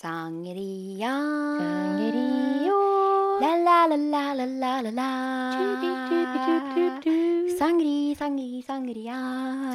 [0.00, 1.12] Sangria.
[1.60, 2.76] Sangeria.
[3.36, 5.10] La, la, la, la, la, la, la, la.
[7.58, 9.18] Sangri, sangri, sangria.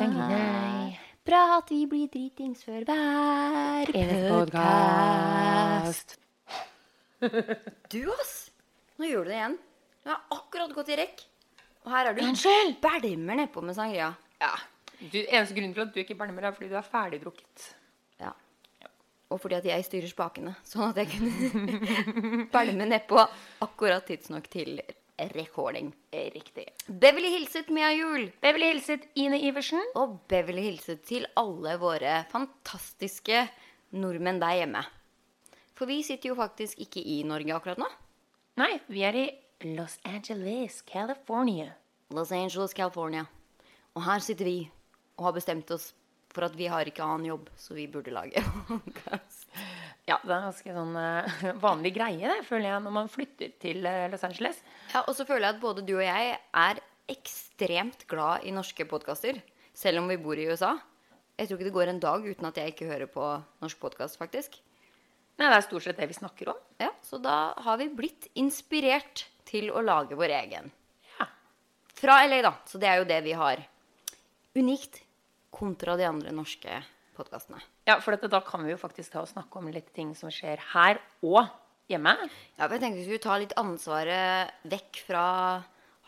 [0.02, 0.98] Sangri,
[1.30, 3.94] Bra at vi blir dritings før hver
[4.32, 6.18] podkast.
[7.94, 8.34] Du, ass!
[8.98, 9.62] Nå gjør du det igjen.
[10.02, 11.22] Du har akkurat gått i rekk.
[11.86, 12.78] Og her er du Unnskyld!
[12.82, 14.10] bælmer nedpå med sangria.
[14.42, 14.56] Ja.
[14.98, 17.76] Du, eneste grunnen til at du ikke bælmer, er fordi du er ferdigdrukket.
[19.36, 21.80] Og fordi at jeg styrer spakene, sånn at jeg kunne
[22.56, 23.20] pælme nedpå
[23.66, 24.78] akkurat tidsnok til
[25.36, 25.92] recording.
[26.12, 26.70] Riktig.
[26.88, 28.30] Beverly hilset Mia Juel.
[28.44, 29.84] Beverly hilset Ine Iversen.
[30.00, 33.46] Og Beverly hilset til alle våre fantastiske
[33.96, 34.86] nordmenn der hjemme.
[35.76, 37.90] For vi sitter jo faktisk ikke i Norge akkurat nå.
[38.60, 39.26] Nei, vi er i
[39.76, 41.74] Los Angeles, California.
[42.16, 43.26] Los Angeles, California.
[43.96, 44.60] Og her sitter vi
[45.18, 45.92] og har bestemt oss
[46.36, 49.48] for at vi har ikke annen jobb, så vi burde lage podcast.
[50.06, 53.56] Ja, det er en ganske sånn uh, vanlig greie, det, føler jeg, når man flytter
[53.62, 54.60] til uh, Los Angeles.
[54.92, 58.86] Ja, og så føler jeg at både du og jeg er ekstremt glad i norske
[58.90, 59.40] podkaster,
[59.76, 60.76] selv om vi bor i USA.
[61.36, 63.26] Jeg tror ikke det går en dag uten at jeg ikke hører på
[63.64, 64.60] norsk podkast, faktisk.
[65.36, 66.60] Nei, det er stort sett det vi snakker om.
[66.80, 70.72] Ja, Så da har vi blitt inspirert til å lage vår egen.
[71.20, 71.28] Ja.
[72.00, 72.54] Fra LA, da.
[72.70, 73.60] Så det er jo det vi har.
[74.56, 75.02] Unikt
[75.56, 76.82] kontra de andre norske
[77.16, 77.62] podkastene.
[77.88, 80.32] Ja, for dette, da kan vi jo faktisk ta og snakke om litt ting som
[80.34, 81.48] skjer her og
[81.92, 82.16] hjemme.
[82.58, 85.28] Ja, for jeg tenkte vi skulle ta litt ansvaret vekk fra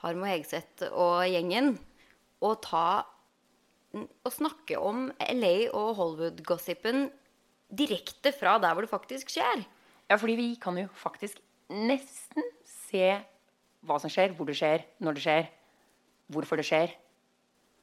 [0.03, 1.77] Harm og Hegseth og gjengen.
[2.43, 3.05] Og ta
[3.97, 7.07] og snakke om LA og Hollywood-gossipen
[7.73, 9.63] direkte fra der hvor det faktisk skjer.
[10.07, 11.39] Ja, fordi vi kan jo faktisk
[11.71, 13.17] nesten se
[13.87, 15.49] hva som skjer, hvor det skjer, når det skjer,
[16.31, 16.93] hvorfor det skjer.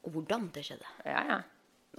[0.05, 0.89] Og hvordan det skjedde.
[1.09, 1.41] Ja, ja.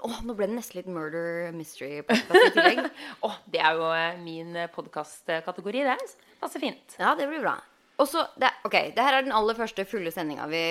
[0.03, 2.81] Åh, nå ble det nesten litt murder mystery-podcast i tillegg.
[3.25, 5.95] Å, det er jo eh, min podkastkategori, det.
[6.41, 6.97] Passer fint.
[6.99, 7.55] Ja, det blir bra.
[8.01, 10.63] Og så, det, ok, det her er den aller første fulle sendinga vi,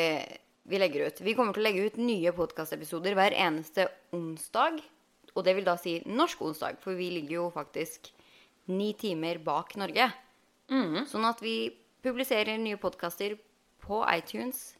[0.68, 1.22] vi legger ut.
[1.24, 4.82] Vi kommer til å legge ut nye podkastepisoder hver eneste onsdag.
[5.34, 8.12] Og det vil da si norsk onsdag, for vi ligger jo faktisk
[8.70, 10.10] ni timer bak Norge.
[11.10, 11.72] Sånn at vi
[12.04, 13.34] publiserer nye podkaster
[13.84, 14.74] på iTunes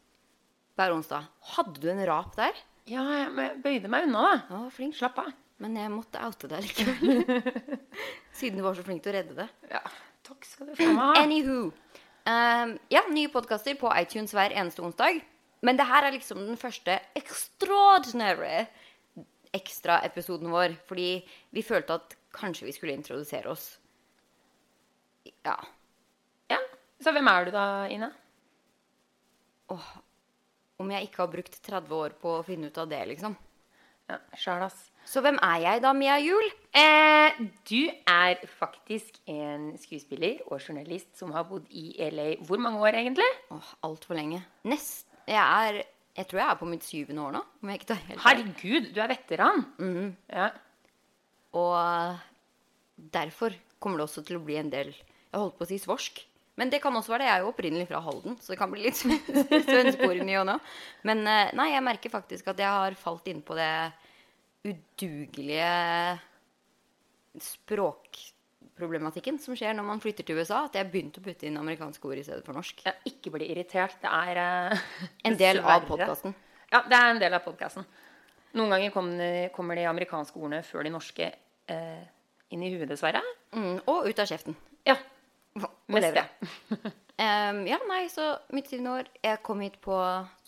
[0.77, 1.27] hver onsdag.
[1.57, 2.57] Hadde du en rap der?
[2.91, 4.41] Ja, jeg bøyde meg unna, da.
[4.51, 4.97] Ja, flink.
[4.99, 5.31] Slapp av.
[5.63, 7.23] Men jeg måtte oute deg likevel.
[8.39, 9.47] Siden du var så flink til å redde det.
[9.71, 9.81] Ja,
[10.27, 11.13] takk skal du få meg ha.
[11.25, 11.61] Anywho.
[12.25, 15.23] Um, ja, nye podkaster på iTunes hver eneste onsdag.
[15.65, 18.67] Men det her er liksom den første extraordinary
[19.55, 20.77] ekstraepisoden vår.
[20.89, 21.09] Fordi
[21.55, 23.69] vi følte at kanskje vi skulle introdusere oss.
[25.47, 25.57] Ja.
[26.53, 26.61] Ja.
[27.01, 28.11] Så hvem er du da, Ine?
[30.83, 33.37] Om jeg ikke har brukt 30 år på å finne ut av det, liksom.
[34.11, 34.81] Ja, Sjæl, ass.
[35.09, 36.51] Så hvem er jeg da, Mia Juel?
[36.77, 42.83] Eh, du er faktisk en skuespiller og journalist som har bodd i LA hvor mange
[42.85, 43.29] år, egentlig?
[43.55, 44.43] Åh, altfor lenge.
[44.69, 47.41] Nest Jeg er Jeg tror jeg er på mitt syvende år nå.
[47.63, 48.21] Om jeg ikke tar helt.
[48.23, 49.65] Herregud, du er veteran.
[50.31, 50.51] Ja.
[51.59, 52.19] Og
[53.17, 56.21] derfor kommer det også til å bli en del Jeg holdt på å si svorsk.
[56.57, 57.29] Men det kan også være det.
[57.31, 59.01] Jeg er jo opprinnelig fra Halden, så det kan bli litt
[59.67, 60.55] svenskord i ny og nå.
[61.09, 63.71] Men eh, nei, jeg merker faktisk at jeg har falt inn på det
[64.65, 65.73] udugelige
[67.43, 70.65] språkproblematikken som skjer når man flytter til USA.
[70.69, 72.85] At jeg begynte å putte inn amerikanske ord i stedet for norsk.
[72.87, 73.97] Ja, ikke bli irritert.
[74.03, 74.41] Det er
[74.71, 74.87] uh,
[75.29, 76.35] En del av podkasten.
[76.73, 77.87] Ja, det er en del av podkasten.
[78.55, 81.27] Noen ganger kom det- kommer de amerikanske ordene før de norske
[81.71, 82.05] uh,
[82.55, 83.23] inn i huet, dessverre.
[83.55, 84.55] Mm, og ut av kjeften.
[84.87, 84.95] Ja.
[85.63, 86.27] Og lever.
[86.75, 89.97] um, ja, nei, så mitt syvende år Jeg kom hit på,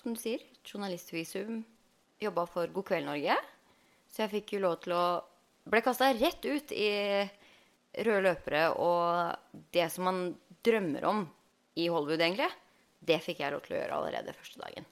[0.00, 1.62] som du sier, journalistvisum.
[2.22, 3.37] Jobba for God kveld, Norge.
[4.11, 5.06] Så jeg fikk jo lov til å
[5.67, 6.91] Ble kasta rett ut i
[8.06, 10.21] røde løpere og det som man
[10.62, 11.25] drømmer om
[11.75, 12.47] i Hollywood, egentlig.
[13.03, 14.87] Det fikk jeg lov til å gjøre allerede første dagen.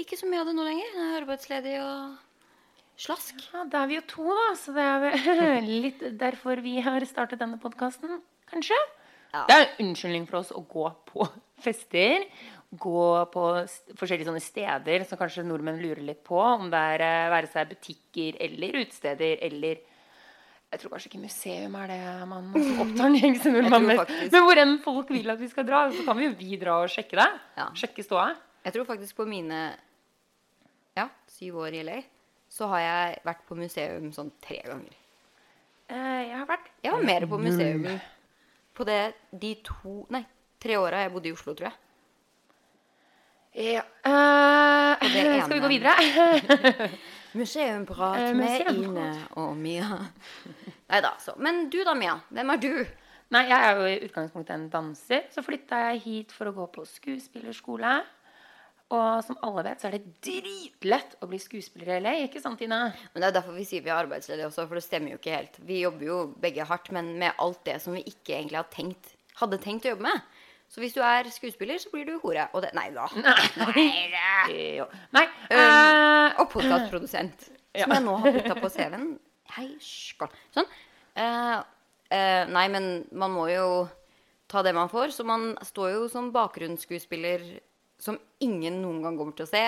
[0.00, 0.94] Ikke så mye av det nå lenger.
[0.96, 2.16] Jeg er arbeidsledig og
[3.04, 3.36] slask.
[3.52, 7.42] Ja, da er vi jo to, da, så det er litt derfor vi har startet
[7.42, 8.78] denne podkasten, kanskje.
[9.32, 9.44] Ja.
[9.48, 11.26] Det er en unnskyldning for oss å gå på
[11.64, 12.26] fester,
[12.72, 13.42] gå på
[14.00, 17.70] forskjellige sånne steder som kanskje nordmenn lurer litt på, om det er eh, være seg
[17.72, 19.80] butikker eller utesteder eller
[20.72, 21.98] jeg tror kanskje ikke museum er det
[22.30, 22.46] man
[22.82, 23.98] opptar den gjengse nordmann mest.
[24.06, 26.56] faktisk- Men hvor enn folk vil at vi skal dra, så kan vi jo vi
[26.62, 27.26] dra og sjekke det.
[27.60, 27.66] Ja.
[27.76, 28.30] Sjekke ståa.
[28.64, 29.58] Jeg tror faktisk på mine
[30.96, 31.98] ja, syv år i LA
[32.52, 34.96] så har jeg vært på museum sånn tre ganger.
[35.92, 37.86] Eh, jeg har vært Jeg var mer på museum
[38.74, 40.22] på det de to Nei,
[40.62, 41.78] tre åra jeg bodde i Oslo, tror jeg.
[43.52, 43.82] Ja.
[44.08, 45.92] uh, skal vi gå videre?
[47.38, 48.76] Museumprat uh, med museumprat.
[48.76, 49.08] Ine
[49.40, 49.98] og Mia.
[50.88, 51.34] Nei da, så.
[51.36, 52.16] Men du da, Mia.
[52.32, 52.72] Hvem er du?
[53.32, 55.28] Nei, jeg er jo i utgangspunktet en danser.
[55.32, 57.98] Så flytta jeg hit for å gå på skuespillerskole.
[58.92, 62.12] Og som alle vet, så er det dritlett å bli skuespiller i LA.
[62.26, 62.84] Ikke sant, Tina?
[63.14, 65.32] Men Det er derfor vi sier vi er arbeidsledige også, for det stemmer jo ikke
[65.32, 65.56] helt.
[65.64, 69.14] Vi jobber jo begge hardt, men med alt det som vi ikke egentlig hadde tenkt,
[69.40, 70.28] hadde tenkt å jobbe med.
[70.72, 72.46] Så hvis du er skuespiller, så blir du hore.
[72.52, 73.08] Og det Nei da.
[73.16, 74.84] Nei Nei.
[75.16, 75.24] Nei.
[75.24, 77.48] Um, eh, og podkastprodusent.
[77.72, 77.86] Ja.
[77.86, 79.04] Som jeg nå har putta på CV-en.
[79.54, 80.28] Hei, skål.
[80.52, 80.66] Sånn.
[81.16, 81.62] Uh,
[82.12, 83.86] uh, nei, men man må jo
[84.52, 85.14] ta det man får.
[85.16, 87.46] Så man står jo som bakgrunnsskuespiller
[88.02, 89.66] som ingen noen gang kommer til å se.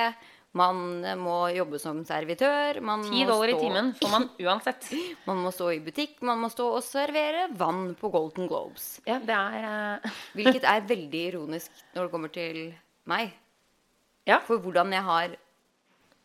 [0.54, 2.78] Man må jobbe som servitør.
[2.86, 4.86] Man Ti dollar i timen får man uansett.
[5.26, 8.98] Man må stå i butikk, man må stå og servere vann på Golden Globes.
[9.06, 10.12] Ja, det er Uh...
[10.36, 12.60] Hvilket er veldig ironisk når det kommer til
[13.10, 13.34] meg.
[14.28, 14.38] Ja.
[14.46, 15.34] For hvordan jeg har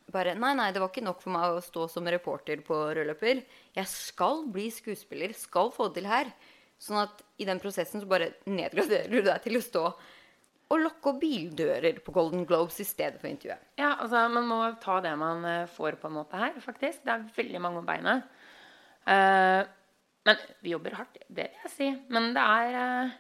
[0.10, 3.44] bare Nei, nei, det var ikke nok for meg å stå som reporter på rødløper.
[3.78, 6.32] Jeg skal bli skuespiller, skal få det til her.
[6.82, 9.84] Sånn at i den prosessen så bare nedgraderer du deg til å stå
[10.70, 13.72] og lokke opp bildører på Golden Globes i stedet for intervjuet.
[13.80, 17.02] Ja, altså Man må ta det man eh, får, på en måte her, faktisk.
[17.06, 18.28] Det er veldig mange om beinet.
[19.10, 19.64] Uh,
[20.28, 21.88] men vi jobber hardt, det vil jeg si.
[22.14, 23.16] Men det er uh...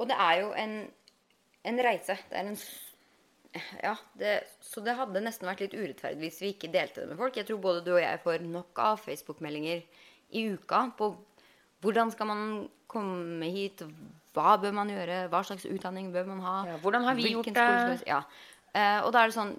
[0.00, 0.78] Og det er jo en,
[1.68, 2.16] en reise.
[2.30, 2.62] Det er en
[3.82, 7.18] Ja, det, så det hadde nesten vært litt urettferdig hvis vi ikke delte det med
[7.20, 7.36] folk.
[7.36, 9.82] Jeg tror både du og jeg får nok av Facebook-meldinger
[10.38, 11.10] i uka på
[11.82, 12.44] hvordan skal man
[12.90, 13.82] komme hit,
[14.36, 16.54] hva bør man gjøre, hva slags utdanning bør man ha.
[16.68, 17.96] Ja, hvordan har vi gjort det?
[18.08, 18.20] Ja.
[18.70, 19.56] Uh, og da er det sånn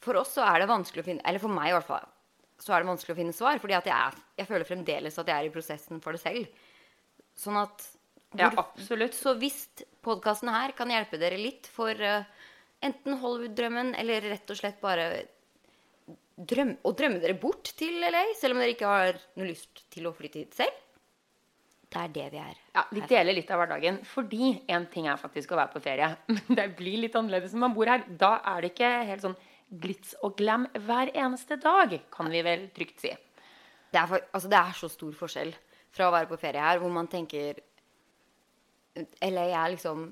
[0.00, 2.06] For oss så er det vanskelig å finne Eller for meg i hvert fall.
[2.56, 3.60] Så er det vanskelig å finne svar.
[3.60, 6.64] Fordi jeg, er, jeg føler fremdeles at jeg er i prosessen for det selv.
[7.36, 7.84] Sånn at
[8.38, 9.14] Ja, absolutt.
[9.14, 9.66] så hvis
[10.04, 12.24] podkasten her kan hjelpe dere litt for uh,
[12.84, 15.06] enten Hollywood-drømmen eller rett og slett bare
[16.34, 20.08] drøm, å drømme dere bort til LA, selv om dere ikke har noe lyst til
[20.08, 20.80] å flytte hit selv,
[21.94, 22.60] det er det vi er.
[22.74, 24.00] Ja, Vi deler litt av hverdagen.
[24.08, 26.10] Fordi en ting er faktisk å være på ferie.
[26.34, 28.06] Men det blir litt annerledes når man bor her.
[28.08, 29.38] Da er det ikke helt sånn
[29.84, 33.12] glitz og glam hver eneste dag, kan vi vel trygt si.
[33.90, 35.54] Det er, for, altså det er så stor forskjell
[35.94, 37.60] fra å være på ferie her, hvor man tenker
[38.94, 40.08] LA er liksom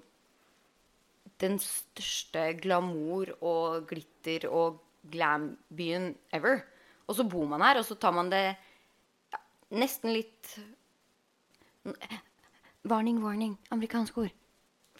[1.42, 4.80] den største glamour og glitter og
[5.10, 6.62] glam-byen ever.
[7.08, 9.40] Og så bor man her, og så tar man det ja,
[9.74, 10.54] nesten litt
[12.82, 13.58] Warning, warning.
[13.70, 14.32] Amerikansk ord.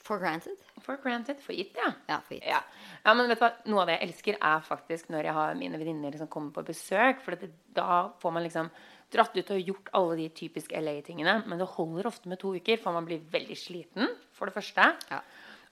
[0.02, 0.58] For granted.
[0.82, 1.38] For granted.
[1.43, 1.93] For gitt, ja.
[2.08, 2.46] Ja, for gitt.
[2.46, 2.62] Ja.
[3.05, 3.52] ja, men vet du hva?
[3.70, 6.64] Noe av det jeg elsker, er faktisk når jeg har mine venninner som kommer på
[6.73, 7.23] besøk.
[7.23, 8.70] For det, da får man liksom
[9.12, 11.37] dratt ut og gjort alle de typiske LA-tingene.
[11.46, 14.90] Men det holder ofte med to uker, for man blir veldig sliten, for det første.
[15.12, 15.23] Ja.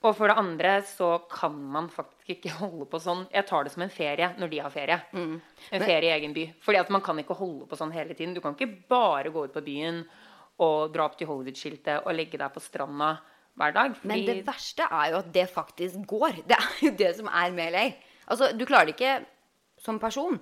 [0.00, 3.72] Og for det andre så kan man faktisk ikke holde på sånn Jeg tar det
[3.74, 4.96] som en ferie når de har ferie.
[5.12, 5.34] Mm.
[5.76, 6.46] En ferie i egen by.
[6.64, 8.32] Fordi at man kan ikke holde på sånn hele tiden.
[8.32, 10.04] Du kan ikke bare gå ut på byen
[10.60, 13.14] og dra opp til Hollywood-skiltet og legge deg på stranda
[13.58, 13.98] hver dag.
[14.06, 16.42] Men det verste er jo at det faktisk går.
[16.48, 17.84] Det er jo det som er med LA.
[18.30, 19.18] Altså, du klarer det ikke
[19.80, 20.38] som person.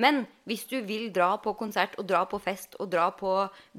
[0.00, 3.34] Men hvis du vil dra på konsert og dra på fest og dra på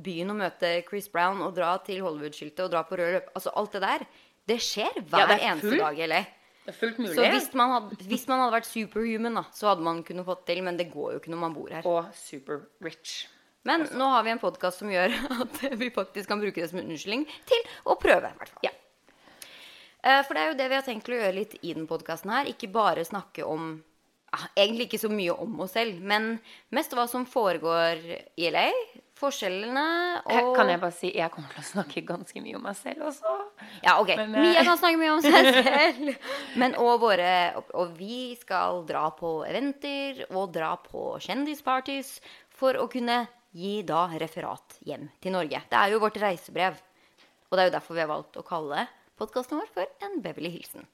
[0.06, 3.54] byen og møte Chris Brown og dra til Hollywood-skiltet og dra på rød løp Altså
[3.58, 4.06] alt det der.
[4.48, 6.24] Det skjer hver Ja, det eneste dag i LA.
[6.64, 7.16] Det er fullt mulig.
[7.16, 10.46] Så hvis man, hadde, hvis man hadde vært superhuman, da, så hadde man kunnet fått
[10.48, 10.62] til.
[10.64, 11.88] Men det går jo ikke når man bor her.
[11.90, 13.26] Og super rich.
[13.64, 15.14] Men nå har vi en podkast som gjør
[15.46, 18.34] at vi faktisk kan bruke det som unnskyldning til å prøve.
[18.34, 18.66] i hvert fall.
[18.68, 18.74] Ja.
[20.04, 22.34] Eh, For det er jo det vi har tenkt å gjøre litt i den podkasten
[22.34, 22.50] her.
[22.52, 23.78] Ikke bare snakke om
[24.36, 26.34] ah, Egentlig ikke så mye om oss selv, men
[26.76, 28.02] mest hva som foregår
[28.36, 28.68] i LA.
[29.24, 29.84] Forskjellene
[30.34, 33.06] og Kan jeg bare si jeg kommer til å snakke ganske mye om meg selv
[33.08, 33.36] også.
[33.86, 34.10] Ja, ok.
[34.20, 36.10] Men, eh, Mia kan snakke mye om seg selv.
[36.60, 37.30] Men og våre
[37.80, 42.18] Og vi skal dra på eventer og dra på kjendispartys
[42.52, 43.22] for å kunne
[43.54, 45.62] gi da referat hjem til Norge.
[45.70, 46.80] Det er jo vårt reisebrev.
[47.50, 48.88] Og det er jo derfor vi har valgt å kalle
[49.20, 50.88] podkasten vår for En Beverly Hilsen.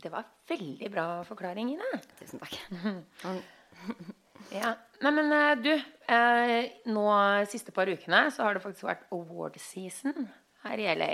[0.00, 2.02] Det var veldig bra forklaring, Ine.
[2.20, 2.56] Tusen takk.
[4.50, 4.72] Ja.
[5.04, 5.70] Nei, men eh, du,
[6.10, 7.04] eh, nå
[7.50, 10.30] siste par ukene så har det faktisk vært award season
[10.64, 11.10] her i LA.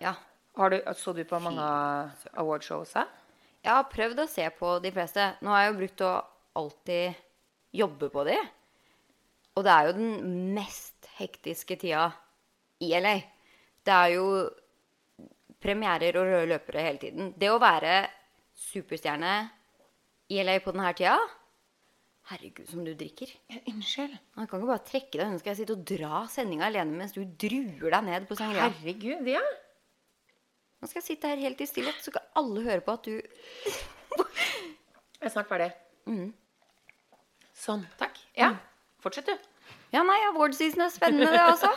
[0.00, 0.14] Ja.
[0.56, 1.64] Har du, så du på mange
[2.32, 2.94] awardshows?
[2.94, 3.06] da?
[3.62, 5.26] Jeg har prøvd å se på de fleste.
[5.44, 6.12] Nå har jeg jo brukt å
[6.62, 7.20] alltid
[7.82, 8.38] jobbe på de.
[9.56, 12.08] Og det er jo den mest hektiske tida
[12.82, 13.16] i LA.
[13.84, 14.26] Det er jo
[15.62, 17.32] premierer og røde løpere hele tiden.
[17.38, 18.06] Det å være
[18.58, 19.36] superstjerne
[20.32, 21.16] i LA på denne tida
[22.30, 23.32] Herregud, som du drikker.
[23.50, 24.12] Ja, unnskyld.
[24.38, 25.24] Man kan ikke bare trekke deg.
[25.26, 25.40] unna.
[25.40, 28.68] skal jeg sitte og dra sendinga alene mens du druer deg ned på sangria.
[28.70, 29.42] Herregud, ja.
[30.78, 33.18] Nå skal jeg sitte her helt i stillhet, så skal alle høre på at du
[35.18, 35.68] Jeg er snart ferdig.
[36.06, 36.30] Mm.
[37.58, 37.82] Sånn.
[37.98, 38.16] Takk.
[38.38, 38.54] Ja.
[39.02, 39.36] Fortsett, du.
[39.92, 41.70] Ja, nei, award season er spennende, det også.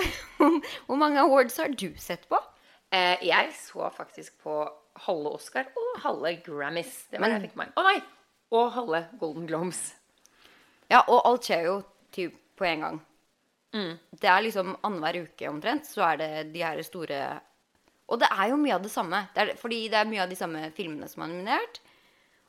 [0.86, 2.38] Hvor mange awards har du sett på?
[2.94, 4.54] Eh, jeg så faktisk på
[5.06, 7.04] halve Oscar og halve Grammys.
[7.10, 7.74] Det var det Men- jeg fikk meg.
[7.76, 7.98] Å nei!
[8.50, 9.82] Og halve Golden Globes.
[10.90, 11.76] Ja, og alt skjer jo
[12.10, 13.00] typ på en gang.
[13.70, 17.40] Det er liksom annenhver uke omtrent, så er det de her store
[18.10, 19.20] Og det er jo mye av det samme.
[19.36, 21.78] Det er, fordi det er mye av de samme filmene som er nominert.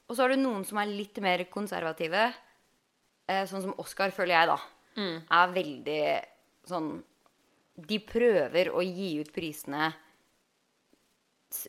[0.10, 2.32] Og så har du noen som er litt mer konservative.
[3.32, 4.60] Eh, sånn som Oscar, føler jeg, da.
[5.32, 6.02] Er veldig
[6.68, 6.90] sånn
[7.82, 9.88] De prøver å gi ut prisene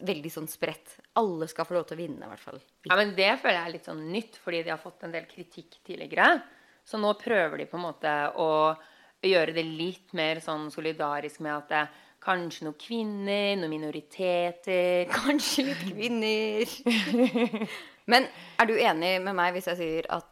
[0.06, 0.96] veldig sånn spredt.
[1.18, 2.60] Alle skal få lov til å vinne, i hvert fall.
[2.86, 5.26] Ja, men Det føler jeg er litt sånn nytt, fordi de har fått en del
[5.26, 6.42] kritikk tidligere.
[6.84, 8.76] Så nå prøver de på en måte å
[9.22, 11.82] gjøre det litt mer sånn solidarisk med at det
[12.22, 17.66] kanskje noen kvinner, noen minoriteter Kanskje litt kvinner.
[18.10, 18.26] Men
[18.58, 20.31] er du enig med meg hvis jeg sier at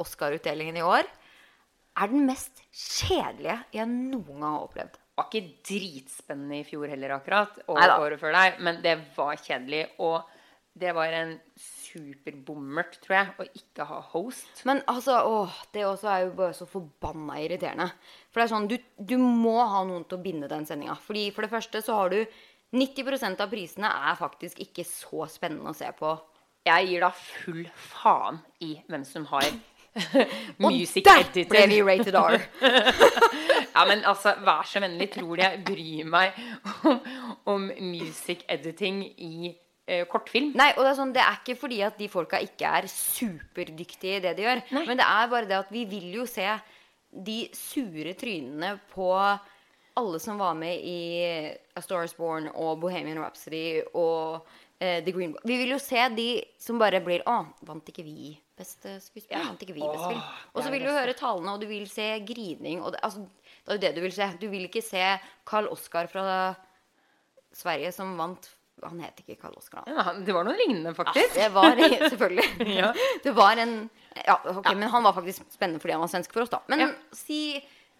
[0.00, 1.06] Oscar-utdelingen i år
[1.94, 4.96] er den mest kjedelige jeg noen gang har opplevd?
[4.98, 7.60] Det var ikke dritspennende i fjor heller, akkurat.
[7.68, 7.98] Og Neida.
[8.02, 9.84] året før deg, Men det var kjedelig.
[10.02, 10.24] Og
[10.74, 14.64] det var en superbommert, tror jeg, å ikke ha host.
[14.66, 17.86] Men altså, åh, det også er jo bare så forbanna irriterende.
[18.32, 20.98] For det er sånn, du, du må ha noen til å binde den sendinga.
[21.06, 22.18] Fordi for det første så har du
[22.74, 26.16] 90% av prisene er faktisk ikke så spennende å se på.
[26.64, 29.46] Jeg gir da full faen i hvem som har
[30.64, 32.40] music Der ble vi rated R.
[33.74, 36.36] Ja, men altså, vær så vennlig, tror jeg bryr meg
[36.86, 37.00] om,
[37.50, 40.52] om music editing i eh, kortfilm?
[40.54, 44.20] Nei, og det er, sånn, det er ikke fordi at de folka ikke er superdyktige
[44.20, 44.62] i det de gjør.
[44.78, 44.84] Nei.
[44.86, 46.46] Men det er bare det at vi vil jo se
[47.14, 49.10] de sure trynene på
[49.94, 51.00] alle som var med i
[51.74, 54.46] A Star Is Born og Bohemian Rhapsody og
[55.06, 55.44] The Green Book.
[55.48, 56.28] Vi vil jo se de
[56.60, 57.36] som bare blir Å,
[57.68, 59.40] vant ikke vi beste skuespiller?
[59.40, 59.48] Ja.
[59.50, 60.20] Vant ikke vi beste film?
[60.54, 62.82] Og så vil du høre talene, og du vil se grining.
[62.84, 63.24] Og det, altså,
[63.64, 64.28] det er jo det du vil se.
[64.42, 65.02] Du vil ikke se
[65.48, 66.26] Carl Oskar fra
[67.54, 68.50] Sverige som vant
[68.84, 69.84] Han het ikke Carl Oskar.
[69.88, 71.36] Ja, det var noe lignende, faktisk.
[71.38, 72.48] Det var selvfølgelig.
[72.80, 72.90] Ja.
[73.24, 73.76] Det var en
[74.26, 76.60] Ja, ok, men han var faktisk spennende fordi han var svensk for oss, da.
[76.68, 76.88] Men Ja.
[77.14, 77.38] si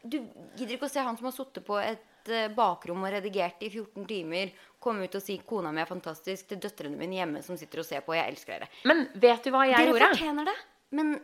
[0.04, 0.18] Du
[0.58, 3.70] gidder ikke å se han som har sittet på et eh, bakrom og redigert i
[3.70, 7.56] 14 timer, komme ut og si 'kona mi er fantastisk' til døtrene mine hjemme som
[7.56, 8.68] sitter og ser på, 'jeg elsker dere'.
[8.84, 10.10] Men vet du hva jeg Dere gjorde?
[10.16, 10.56] fortjener det,
[10.90, 11.20] men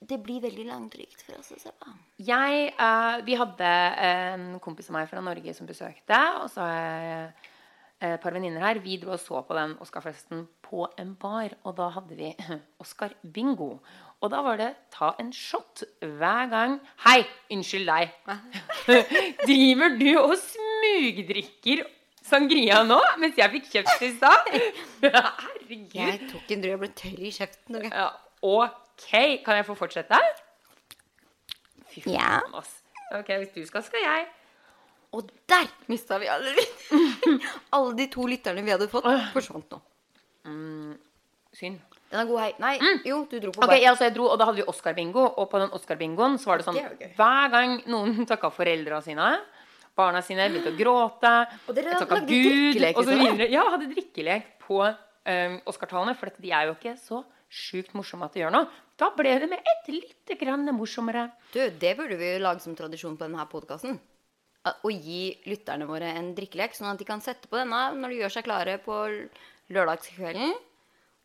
[0.00, 1.92] det blir veldig langdrygt for oss å se på.
[2.24, 3.70] Jeg, uh, vi hadde
[4.08, 7.26] en kompis av meg fra Norge som besøkte, og så har jeg
[8.00, 8.80] eh, et par venninner her.
[8.80, 12.32] Vi dro og så på den Oscar-festen på en bar, og da hadde vi
[12.82, 13.74] Oscar-bingo.
[14.20, 16.74] Og da var det ta en shot hver gang.
[17.06, 17.22] Hei,
[17.54, 18.10] unnskyld deg.
[19.48, 21.86] Driver du og smugdrikker
[22.30, 24.50] sangria nå, mens jeg fikk kjøpt i stad?
[25.06, 25.96] Herregud.
[25.96, 27.78] Jeg tok en drøy og ble tørr i kjeften.
[27.80, 27.88] ok?
[27.88, 28.10] Ja,
[28.44, 29.08] ok,
[29.46, 30.20] kan jeg få fortsette?
[31.90, 32.36] Fy faen, Ja.
[32.60, 32.76] ass.
[33.16, 34.26] Ok, hvis du skal, skal jeg.
[35.16, 36.52] Og der mista vi alle
[37.74, 39.80] Alle de to lytterne vi hadde fått, forsvant nå.
[41.56, 41.80] Synd.
[42.10, 42.50] Den er god, hei.
[42.58, 42.74] Nei,
[43.06, 44.02] jo, du dro på okay, Ok, bar.
[44.02, 46.78] jeg, dro, og Da hadde vi Oscar-bingo, og på den Oscar-bingoen så var det sånn
[46.78, 47.12] Det er.
[47.18, 49.28] Hver gang noen takka foreldra sine,
[49.98, 51.34] barna sine begynte å gråte,
[51.70, 53.50] Og dere takka Gud og så videre.
[53.52, 58.34] Ja, hadde drikkelek på um, Oscar-talene, for de er jo ikke så sjukt morsomme at
[58.34, 58.68] de gjør noe.
[59.00, 61.28] Da ble det med et lite grann morsommere.
[61.54, 63.98] Du, det burde vi jo lage som tradisjon på denne podkasten.
[64.66, 68.18] Å gi lytterne våre en drikkelek, sånn at de kan sette på denne når de
[68.20, 68.98] gjør seg klare på
[69.72, 70.52] lørdagskvelden.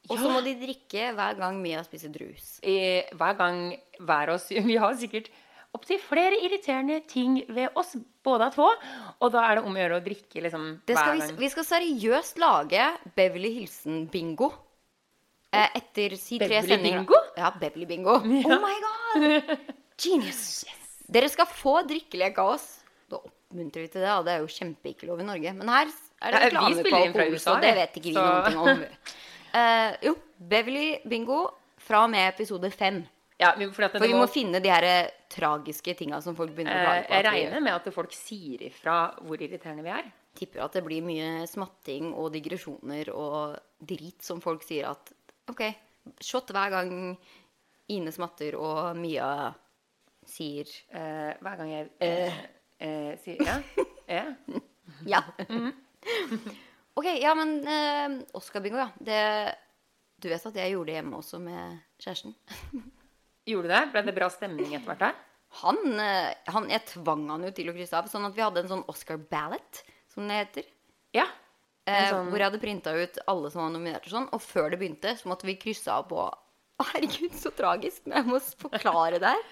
[0.09, 0.33] Og så Ja.
[0.35, 2.59] må de drikke hver gang Mia spiser drus.
[2.63, 5.29] eh, hver gang hver oss Vi har sikkert
[5.75, 8.69] opptil flere irriterende ting ved oss, både av to.
[9.21, 11.39] Og da er det om å gjøre å drikke liksom Det skal hver vi, gang.
[11.41, 12.85] vi skal seriøst lage
[13.15, 14.53] Beverly Hilsen-bingo.
[15.51, 16.99] Eh, etter si tre Beverly sendinger.
[17.05, 17.19] Bingo?
[17.37, 18.15] Ja, Beverly Bingo.
[18.45, 19.59] Oh my god!
[19.97, 20.65] Genius.
[21.11, 22.65] Dere skal få drikkelek av oss.
[23.11, 25.53] Da oppmuntrer vi til det, og det er jo kjempeikke lov i Norge.
[25.55, 25.87] Men her
[26.25, 28.85] er det Ja, reklame på alkohol, så det vet ikke vi Så- noen ting om.
[29.55, 31.45] Eh, jo, Beverly Bingo
[31.85, 33.03] fra og med episode fem.
[33.39, 36.75] Ja, vi- For vi må, må finne de her eh, tragiske tinga som folk begynner
[36.75, 37.13] å Eh, klage på.
[37.15, 40.11] Jeg regner med at folk sier ifra hvor irriterende vi er.
[40.35, 45.13] tipper at det blir mye smatting og digresjoner og drit som folk sier at
[45.47, 45.61] OK,
[46.19, 47.17] shot hver gang
[47.87, 49.53] Ine smatter og Mia
[50.25, 52.33] sier uh, hver gang jeg uh,
[52.81, 53.61] uh, sier ja.
[54.09, 54.25] ja.
[55.05, 55.21] ja.
[55.47, 55.71] Mhm.
[56.95, 58.89] OK, ja, men eh, Oscar-bingo, ja.
[59.03, 59.19] Det,
[60.23, 62.35] du vet at jeg gjorde det hjemme også med kjæresten?
[63.49, 63.81] Gjorde du det?
[63.93, 65.17] Ble det bra stemning etter hvert der?
[65.61, 68.63] Han, eh, han, jeg tvang han jo til å krysse av, sånn at vi hadde
[68.63, 70.69] en sånn Oscar ballot, som det heter.
[71.15, 71.27] Ja.
[71.85, 74.29] Eh, sånn- Hvor jeg hadde printa ut alle som var nominert og sånn.
[74.33, 76.25] Og før det begynte, så måtte vi krysse av på
[76.89, 79.43] herregud, så tragisk Men jeg må forklare det her.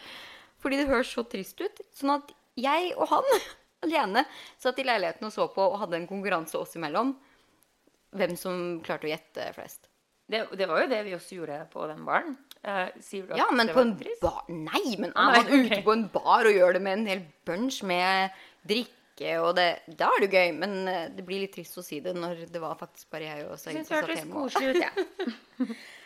[0.64, 1.84] Fordi det høres så trist ut.
[1.96, 3.30] Sånn at jeg og han
[3.86, 4.26] alene
[4.64, 7.14] satt i leiligheten og så på og hadde en konkurranse oss imellom.
[8.14, 9.90] Hvem som klarte å gjette flest.
[10.30, 12.36] Det, det var jo det vi også gjorde på den baren.
[12.64, 14.22] Uh, sier du at Ja, men det på var en trist?
[14.24, 15.66] bar Nei, men Nei, er man ok.
[15.68, 18.38] ute på en bar og gjør det med en hel bunch med
[18.70, 19.66] drikke og det
[20.00, 22.46] Da er det jo gøy, men eh, det blir litt trist å si det når
[22.50, 24.34] det var faktisk bare jeg og Jeg Saeed som det satt hørtes hjemme.
[24.34, 24.80] og- koselig ut,
[25.68, 25.76] jeg.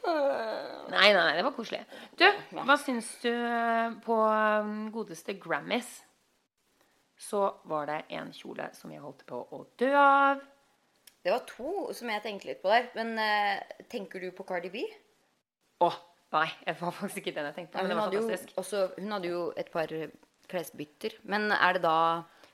[0.00, 1.82] Nei, nei, nei, det var koselig.
[2.18, 2.24] Du,
[2.56, 5.90] hva syns du eh, på um, godeste Grammys?
[7.20, 10.40] Så var det en kjole som jeg holdt på å dø av.
[11.20, 12.88] Det var to som jeg tenkte litt på der.
[12.96, 14.86] Men uh, tenker du på Cardi B?
[15.84, 15.90] Å,
[16.36, 17.84] nei, det var faktisk ikke den jeg tenkte på.
[17.84, 19.92] Men det hun, hadde jo, også, hun hadde jo et par
[20.50, 21.20] klesbytter.
[21.28, 21.98] Men er det da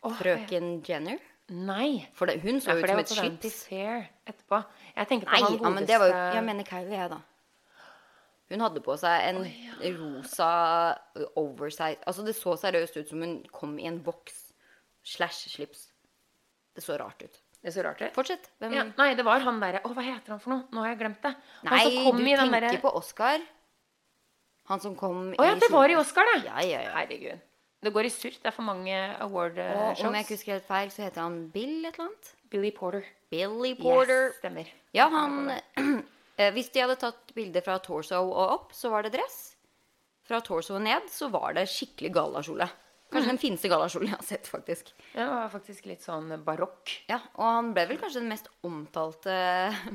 [0.03, 1.23] oh, frøken Jenner?
[1.47, 2.09] Nei.
[2.19, 3.47] For det, hun så Ja, ut som et.
[3.69, 4.63] Fair etterpå.
[4.97, 7.11] Jeg tenker på Nei, han ja, godeste men det var jo Jeg mener Kylie, jeg,
[7.15, 7.21] da.
[8.51, 9.41] Hun hadde på seg en
[9.99, 10.51] rosa
[11.39, 14.43] oversize Altså, det så seriøst ut som hun kom i en boks
[15.07, 15.89] slash slips.
[16.75, 17.41] Det så rart ut.
[17.63, 18.13] Det er så rart det.
[18.15, 18.49] Fortsett.
[18.63, 20.67] Hvem Ja, nei, det var han derre Å, hva heter han for noe?
[20.71, 21.33] Nå har jeg glemt det.
[21.65, 22.81] Han Nei, kom du i den tenker der...
[22.85, 23.43] på Oscar.
[24.71, 26.41] Han som kom i Å ja, det var i Oscar, det!
[26.47, 26.95] Ja, ja, ja.
[26.99, 27.45] Herregud.
[27.87, 28.35] Det går i surr.
[28.43, 31.37] Det er for mange award eh, om jeg ikke husker helt feil, så heter han
[31.55, 32.33] Bill et eller annet.
[32.51, 33.05] Billy Porter.
[33.31, 34.31] Billy Porter.
[34.31, 34.71] Yes, stemmer.
[34.97, 35.53] Ja, han
[36.39, 39.57] eh, Hvis de hadde tatt bilde fra torso og opp, så var det dress.
[40.27, 42.67] Fra torso og ned så var det skikkelig galakjole.
[43.17, 44.93] Kanskje den fineste gallakjolen jeg har sett, faktisk.
[45.15, 46.93] Ja, Det var faktisk litt sånn barokk.
[47.11, 49.35] Ja, Og han ble vel kanskje den mest omtalte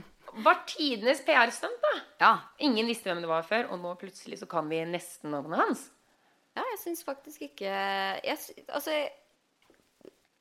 [0.46, 1.94] Var tidenes PR-stunt, da.
[2.22, 5.60] Ja, Ingen visste hvem det var før, og nå plutselig så kan vi nesten navnet
[5.60, 5.82] hans.
[6.56, 7.72] ja jeg syns faktisk ikke
[8.24, 8.38] jeg,
[8.72, 8.96] Altså,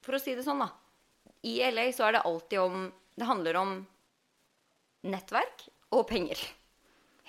[0.07, 0.71] for å si det sånn, da.
[1.43, 3.75] I LA så er det alltid om Det handler om
[5.11, 6.39] nettverk og penger.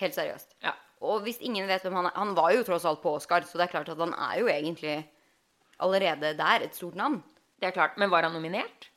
[0.02, 0.54] Helt seriøst.
[0.62, 0.74] Ja.
[1.02, 3.58] Og hvis ingen vet hvem han er Han var jo tross alt på Oscar, så
[3.58, 5.00] det er klart at han er jo egentlig
[5.82, 7.20] allerede der et stort navn.
[7.60, 7.98] Det er klart.
[8.00, 8.88] Men var han nominert?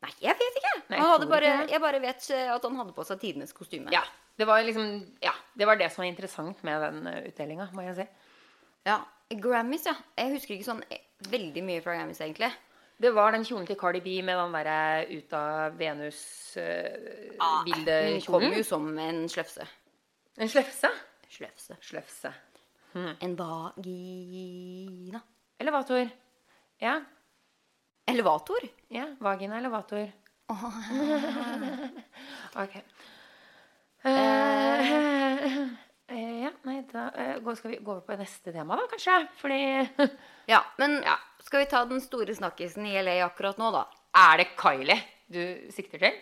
[0.00, 0.72] Nei, jeg vet ikke.
[0.90, 3.92] Nei, jeg bare, ikke jeg bare vet eh, at han hadde på seg tidenes kostyme.
[3.92, 4.02] Ja.
[4.40, 4.86] Det var liksom
[5.20, 8.06] Ja, det var det som var interessant med den uh, utdelinga, må jeg si.
[8.88, 9.02] Ja,
[9.42, 9.92] Grammys, ja.
[10.16, 12.48] Jeg husker ikke sånn eh, veldig mye fra Grammys, egentlig.
[13.00, 16.22] Det var den kjolen til Cardi B med den derre ut av Venus
[17.40, 19.64] Ah, Hun kom jo som en sløfse.
[20.36, 20.90] en sløfse?
[21.30, 21.76] Sløfse.
[21.80, 22.32] Slefse.
[22.96, 25.20] En vagina.
[25.60, 26.08] Elevator.
[26.80, 27.04] Ja.
[28.06, 28.58] Elevator?
[28.88, 29.16] Ja.
[29.20, 30.12] Vagina elevator.
[32.62, 32.74] ok.
[34.02, 34.90] Eh,
[36.06, 39.18] eh, ja, nei, da eh, skal vi gå over på neste tema, da, kanskje?
[39.42, 39.60] Fordi
[40.54, 41.18] Ja, men Ja.
[41.44, 43.84] skal vi ta den store snakkisen i LA akkurat nå, da?
[44.16, 44.96] Er det Kylie
[45.28, 45.42] du
[45.76, 46.16] sikter til?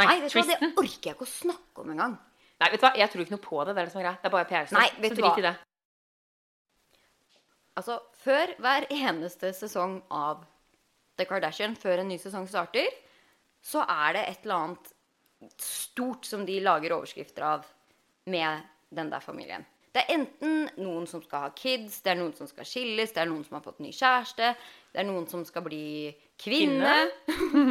[0.00, 2.16] Nei, Nei, hva, det orker jeg ikke å snakke om engang.
[2.60, 3.74] Nei, vet du hva, jeg tror ikke noe på det.
[3.76, 4.22] Det er det som er greit.
[4.22, 4.96] Det er bare PR-stoff.
[5.04, 5.58] Så drit i det.
[7.80, 10.42] Altså, før hver eneste sesong av
[11.16, 12.90] The Kardashian, før en ny sesong starter,
[13.64, 14.90] så er det et eller annet
[15.64, 17.64] stort som de lager overskrifter av
[18.28, 19.64] med den der familien.
[19.90, 23.24] Det er enten noen som skal ha kids, det er noen som skal skilles, det
[23.24, 24.52] er noen som har fått ny kjæreste,
[24.92, 26.92] det er noen som skal bli kvinne.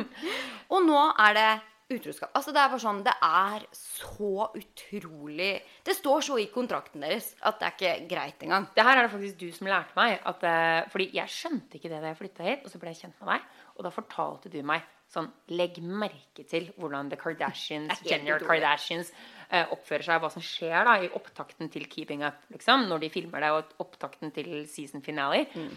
[0.74, 1.52] Og nå er det
[1.90, 2.32] utroskap.
[2.38, 5.50] Altså, det er bare sånn Det er så utrolig
[5.86, 8.70] Det står så i kontrakten deres at det er ikke greit engang.
[8.76, 10.20] Det her er det faktisk du som lærte meg.
[10.30, 13.04] At, uh, fordi jeg skjønte ikke det da jeg flytta hit, og så ble jeg
[13.04, 13.52] kjent med deg.
[13.78, 18.44] Og da fortalte du meg sånn Legg merke til hvordan The Kardashians, er Jenner.
[18.46, 19.12] Kardashians
[19.50, 20.22] uh, oppfører seg.
[20.22, 22.86] Hva som skjer da i opptakten til Keeping Up, liksom.
[22.92, 25.48] Når de filmer det, og opptakten til season finale.
[25.56, 25.74] Mm.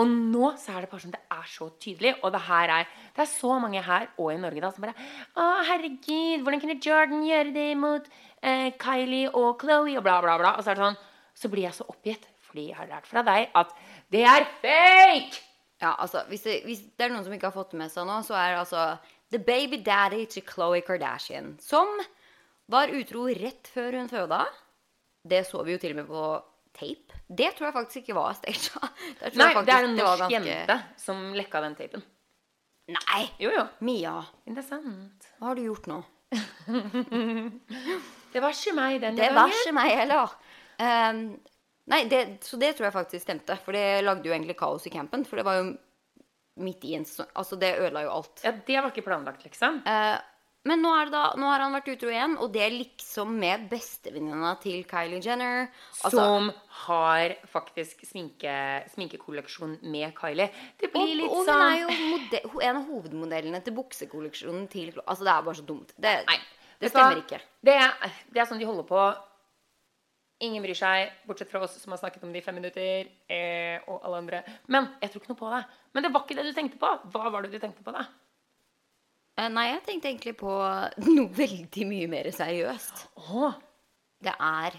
[0.00, 2.14] Og nå så er det bare sånn, det er så tydelig.
[2.26, 4.96] Og det her er det er så mange her og i Norge da som bare
[5.38, 8.08] Å, herregud, hvordan kunne Jordan gjøre det mot
[8.42, 10.56] eh, Kylie og Chloé og bla, bla, bla.
[10.58, 11.00] Og så er det sånn,
[11.38, 12.26] så blir jeg så oppgitt.
[12.48, 13.74] Fordi jeg har lært fra deg at
[14.14, 15.42] det er fake!
[15.82, 18.06] Ja, altså, hvis det, hvis det er noen som ikke har fått det med seg
[18.08, 18.84] nå, så er det altså
[19.34, 21.56] The baby daddy til Khloe Kardashian.
[21.62, 21.90] Som
[22.70, 24.44] var utro rett før hun føda.
[25.26, 26.24] Det så vi jo til og med på
[26.78, 27.03] tape.
[27.28, 28.74] Det tror jeg faktisk ikke var staged.
[29.40, 32.04] Nei, det er en norsk ganske- jente som lekka den tapen.
[32.92, 33.22] Nei!
[33.40, 33.62] Jo, jo.
[33.86, 35.30] Mia, Interessant.
[35.40, 36.02] hva har du gjort nå?
[38.34, 39.38] Det var ikke meg denne Det gangen.
[39.38, 40.32] var ikke meg heller.
[40.82, 41.18] Um,
[41.92, 43.56] nei, det, så det tror jeg faktisk stemte.
[43.62, 45.22] For det lagde jo egentlig kaos i campen.
[45.28, 45.66] For det var jo
[46.64, 47.30] midt i en sånn...
[47.38, 48.42] Altså, det ødela jo alt.
[48.44, 49.80] Ja, det var ikke planlagt, liksom.
[49.86, 50.16] Eh,
[50.64, 54.54] men nå, da, nå har han vært utro igjen, og det er liksom med bestevenninna
[54.62, 55.66] til Kylie Jenner.
[56.00, 56.48] Altså, som
[56.86, 58.54] har faktisk sminke,
[58.94, 60.48] sminkekolleksjon med Kylie.
[60.80, 64.94] Det og, litt og hun sånn er jo mode, en av hovedmodellene til buksekolleksjonen til
[65.04, 65.94] Altså, det er bare så dumt.
[66.00, 66.40] Det, Nei,
[66.80, 67.44] det stemmer ikke.
[67.60, 67.78] Det
[68.32, 69.06] det er sånn de holder på
[70.42, 73.06] Ingen bryr seg, bortsett fra oss som har snakket om det i fem minutter.
[73.30, 74.40] Eh, og alle andre.
[74.66, 75.60] Men jeg tror ikke noe på det.
[75.94, 76.90] Men det var ikke det du tenkte på.
[77.14, 78.02] Hva var det du tenkte på, da?
[79.34, 80.50] Eh, Nei, jeg tenkte egentlig på
[81.16, 83.06] noe veldig mye mer seriøst.
[83.26, 83.56] Åh.
[84.24, 84.76] Det er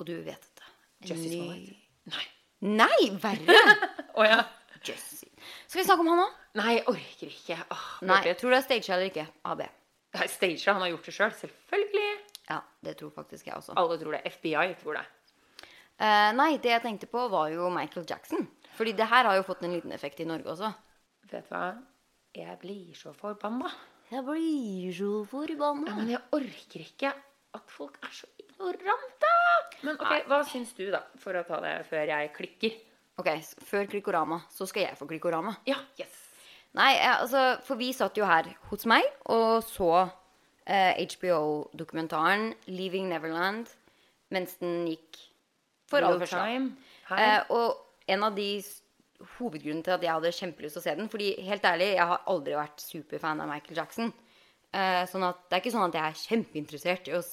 [0.00, 0.70] Og du vet dette.
[1.04, 1.76] en Jussie ny-.
[2.12, 2.26] Nei.
[2.66, 3.56] Nei, verre!
[4.18, 4.40] oh, ja.
[4.86, 6.26] Skal vi snakke om han nå?
[6.60, 7.56] Nei, jeg orker ikke.
[7.74, 9.26] Åh, Nei, jeg tror du det er staged eller ikke?
[9.50, 9.62] AB.
[10.16, 11.34] Nei, Stager, han har gjort det sjøl.
[11.36, 11.56] Selv.
[11.66, 12.12] Selvfølgelig.
[12.46, 13.74] Ja, det tror faktisk jeg også.
[13.76, 14.22] Alle tror det.
[14.38, 15.04] FBI tror det.
[15.96, 18.46] Uh, nei, det jeg tenkte på, var jo Michael Jackson.
[18.78, 20.70] Fordi det her har jo fått en liten effekt i Norge også.
[21.32, 21.64] Vet du hva?
[22.36, 23.70] Jeg blir så forbanna.
[24.10, 25.12] Jeg blir så
[25.88, 27.12] Ja, men jeg orker ikke
[27.56, 29.30] at folk er så ignorante.
[29.80, 31.00] Men ok, hva syns du, da?
[31.22, 32.76] For å ta det før jeg klikker.
[33.16, 33.30] Ok,
[33.64, 35.56] før Klikkorama, så skal jeg få Klikkorama.
[35.68, 36.12] Ja, yes.
[36.76, 39.90] Nei, altså, for vi satt jo her hos meg og så
[40.68, 43.72] eh, HBO-dokumentaren 'Leaving Neverland'
[44.34, 45.22] mens den gikk
[45.88, 46.68] for aller første gang.
[47.16, 47.80] Eh, og
[48.12, 48.50] en av de
[49.36, 52.30] hovedgrunnene til at jeg hadde kjempelyst til å se den Fordi helt ærlig, jeg har
[52.32, 54.12] aldri vært superfan av Michael Jackson.
[54.76, 57.24] Eh, sånn at det er ikke sånn at jeg er kjempeinteressert i å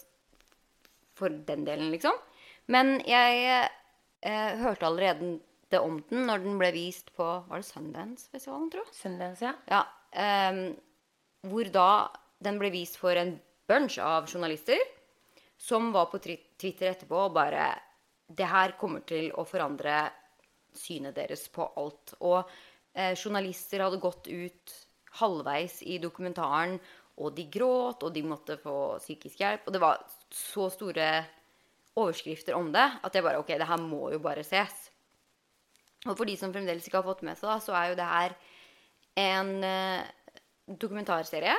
[1.14, 2.16] for den delen, liksom.
[2.74, 5.36] Men jeg eh, hørte allerede
[5.74, 8.98] det om den når den ble vist på Var det Sundance-festivalen, tror jeg?
[8.98, 9.54] Sundance, ja.
[9.70, 9.84] Ja,
[10.24, 10.76] ehm,
[11.50, 11.90] hvor da
[12.44, 13.38] den ble vist for en
[13.70, 14.80] bunch av journalister
[15.60, 17.72] som var på Twitter etterpå og bare
[18.28, 20.12] Det her kommer til å forandre
[20.80, 22.16] synet deres på alt.
[22.22, 22.40] Og
[22.96, 24.76] eh, journalister hadde gått ut
[25.20, 26.80] halvveis i dokumentaren,
[27.22, 29.68] og de gråt, og de måtte få psykisk hjelp.
[29.68, 30.02] Og det var
[30.34, 31.10] så store
[32.00, 34.90] overskrifter om det at jeg bare Ok, det her må jo bare ses.
[36.08, 38.10] Og for de som fremdeles ikke har fått med seg, da, så er jo det
[38.10, 38.36] her
[39.24, 41.56] en eh, dokumentarserie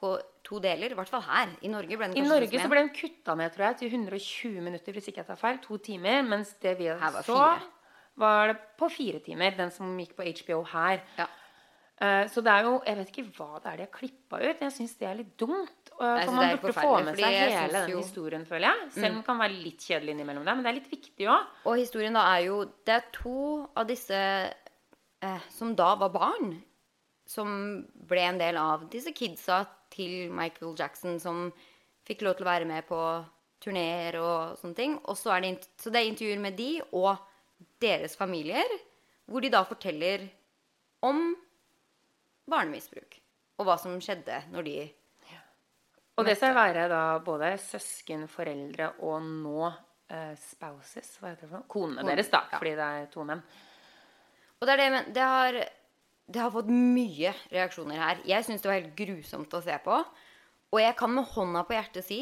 [0.00, 0.92] på to deler.
[0.92, 1.52] I hvert fall her.
[1.62, 4.64] I Norge ble den I Norge så ble den kutta ned tror jeg, til 120
[4.64, 5.60] minutter, hvis ikke jeg tar feil.
[5.64, 6.24] To timer.
[6.26, 7.70] Mens det vi så, fire.
[8.16, 9.56] Var det på fire timer.
[9.56, 11.00] Den som gikk på HBO her.
[11.18, 11.26] Ja.
[12.02, 14.60] Uh, Så det er jo Jeg vet ikke hva det er de har klippa ut.
[14.60, 15.90] Jeg syns det er litt dumt.
[15.94, 18.02] Uh, Nei, For man burde få med seg hele den Mm.
[18.02, 18.90] historien, føler jeg.
[18.96, 20.54] Selv om den kan være litt kjedelig innimellom der.
[20.58, 21.46] Men det er litt viktig òg.
[21.66, 24.14] Og historien da er jo Det er to av disse
[25.22, 26.62] eh, som da var barn,
[27.26, 29.62] som ble en del av disse kidsa
[29.94, 31.52] til Michael Jackson, som
[32.04, 32.98] fikk lov til å være med på
[33.64, 34.98] turneer og sånne ting.
[35.08, 37.16] Og så er det, så det er intervjuer med de og
[37.84, 38.68] deres familier,
[39.30, 40.26] hvor de da forteller
[41.04, 41.30] om
[42.50, 43.18] barnemisbruk.
[43.60, 44.76] Og hva som skjedde når de
[46.18, 51.16] Og det skal være da både søsken, foreldre og nå eh, spouses.
[51.18, 51.70] Hva heter det for noe?
[51.70, 52.44] Konene Kone, deres, da.
[52.52, 52.60] ja.
[52.60, 53.42] Fordi det er to menn.
[54.60, 55.58] Og det er det, men det har,
[56.30, 58.22] det har fått mye reaksjoner her.
[58.30, 59.98] Jeg syns det var helt grusomt å se på.
[60.74, 62.20] Og jeg kan med hånda på hjertet si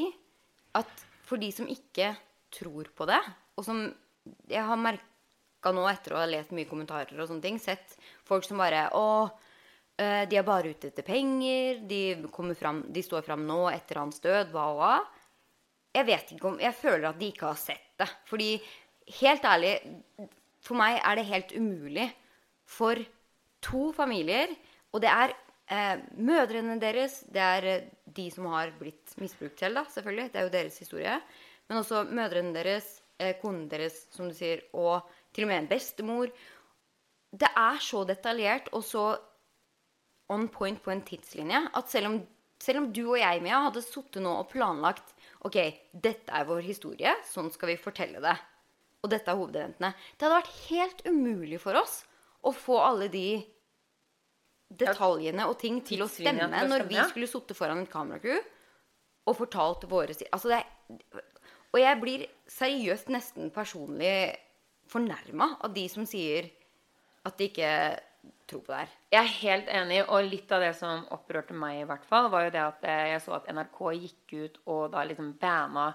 [0.77, 2.15] at for de som ikke
[2.53, 3.21] tror på det,
[3.57, 3.85] og som
[4.49, 4.81] jeg har
[5.63, 7.97] merka nå etter å ha lest mye kommentarer og sånne ting, sett
[8.27, 9.31] folk som bare Å,
[9.97, 11.87] eh, de er bare ute etter penger.
[11.87, 12.17] De,
[12.59, 14.51] frem, de står fram nå etter hans død.
[14.51, 15.07] Hva og hva.
[15.95, 18.09] Jeg vet ikke om Jeg føler at de ikke har sett det.
[18.27, 18.61] Fordi
[19.21, 19.79] helt ærlig,
[20.61, 22.11] for meg er det helt umulig
[22.65, 22.97] for
[23.61, 24.49] to familier,
[24.93, 25.33] og det er
[25.69, 30.33] eh, mødrene deres, det er eh, de som har blitt misbrukt selv, da, selvfølgelig.
[30.33, 31.21] Det er jo deres historie.
[31.69, 33.02] Men også mødrene deres,
[33.43, 36.33] konen deres, som du sier, og til og med en bestemor.
[37.33, 39.07] Det er så detaljert og så
[40.33, 42.19] on point på en tidslinje at selv om,
[42.63, 45.57] selv om du og jeg, Mia, hadde sittet nå og planlagt Ok,
[45.91, 48.37] dette er vår historie, sånn skal vi fortelle det.
[49.03, 49.91] Og dette er hovedeventene.
[50.15, 52.05] Det hadde vært helt umulig for oss
[52.47, 53.43] å få alle de
[54.73, 58.39] detaljene og ting til å stemme når vi skulle sittet foran et kameracrew
[59.29, 61.27] og fortalt våre Altså, det er
[61.73, 64.35] Og jeg blir seriøst nesten personlig
[64.93, 66.51] fornærma av de som sier
[67.25, 67.73] at de ikke
[68.51, 68.95] tror på det her.
[69.15, 72.47] Jeg er helt enig, og litt av det som opprørte meg, i hvert fall, var
[72.47, 75.93] jo det at eh, jeg så at NRK gikk ut og da liksom banna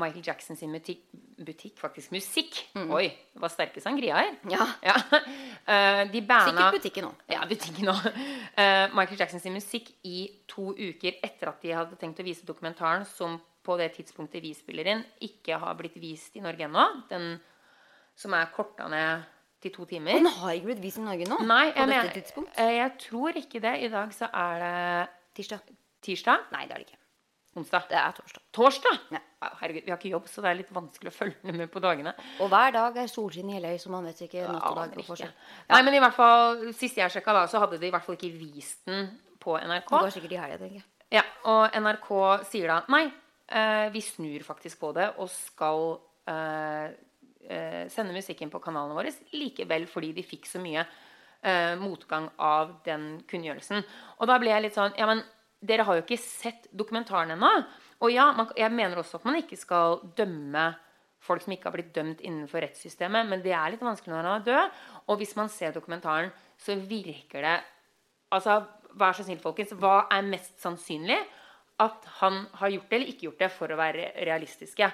[0.00, 1.02] Michael Jackson sin butikk,
[1.44, 2.56] butikk faktisk musikk.
[2.78, 4.38] Oi, det var sterke sangria her.
[4.48, 4.64] Ja.
[4.88, 4.96] Ja.
[5.70, 7.20] Eh, de banna Sikkert butikken òg.
[7.30, 8.06] Ja, butikken òg.
[8.96, 13.04] Michael Jackson sin musikk i to uker etter at de hadde tenkt å vise dokumentaren,
[13.04, 16.86] som på det tidspunktet vi spiller inn, ikke har blitt vist i Norge ennå.
[17.10, 17.34] Den
[18.16, 19.26] som er korta ned
[19.60, 20.16] til to timer.
[20.16, 21.40] Den har ikke blitt vist i Norge nå?
[21.44, 22.56] Nei, på jeg, dette tidspunkt?
[22.58, 23.74] eh, jeg tror ikke det.
[23.84, 25.76] I dag så er det Tirsdag?
[26.00, 26.46] tirsdag.
[26.54, 26.96] Nei, det er det ikke.
[27.60, 27.88] Onsdag.
[27.90, 28.42] Det er torsdag.
[28.54, 28.98] Torsdag!
[29.10, 29.20] Ja.
[29.42, 31.80] Ja, Herregud, vi har ikke jobb, så det er litt vanskelig å følge med på
[31.82, 32.12] dagene.
[32.44, 34.94] Og hver dag er solskinn i LA, så man vet ikke natt og dag.
[35.06, 35.32] Forskjell.
[35.32, 35.64] ikke.
[35.72, 38.16] Nei, men i hvert fall, Sist jeg sjekka, da, så hadde de i hvert fall
[38.18, 39.08] ikke vist den
[39.42, 39.88] på NRK.
[39.90, 40.86] Det går sikkert i helga, tenker jeg.
[41.16, 42.10] Ja, Og NRK
[42.52, 43.02] sier da nei,
[43.50, 45.80] vi snur faktisk på det og skal
[46.30, 46.92] eh,
[47.48, 52.76] eh, sende musikken på kanalene våre likevel fordi de fikk så mye eh, motgang av
[52.86, 53.84] den kunngjørelsen.
[54.20, 55.24] Og da ble jeg litt sånn Ja, men
[55.60, 57.50] dere har jo ikke sett dokumentaren ennå.
[58.00, 60.70] Og ja, man, jeg mener også at man ikke skal dømme
[61.20, 64.38] folk som ikke har blitt dømt innenfor rettssystemet, men det er litt vanskelig når han
[64.38, 64.78] er død.
[65.12, 67.58] Og hvis man ser dokumentaren, så virker det
[68.30, 68.60] Altså,
[68.94, 69.72] vær så snill, folkens.
[69.74, 71.16] Hva er mest sannsynlig?
[71.80, 74.90] At han har gjort det eller ikke gjort det, for å være realistiske.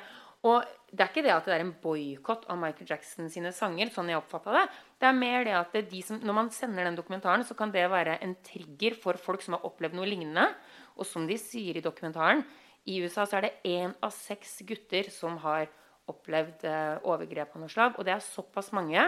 [0.46, 3.90] Og det er ikke det at det er en boikott av Michael Jackson sine sanger.
[3.90, 4.66] sånn jeg det.
[5.00, 7.90] Det er mer det at de som, Når man sender den dokumentaren, så kan det
[7.90, 10.54] være en trigger for folk som har opplevd noe lignende.
[10.96, 12.44] Og som de sier i dokumentaren,
[12.86, 15.66] i USA så er det én av seks gutter som har
[16.06, 17.98] opplevd eh, overgrep av noe slag.
[17.98, 19.02] Og det er såpass mange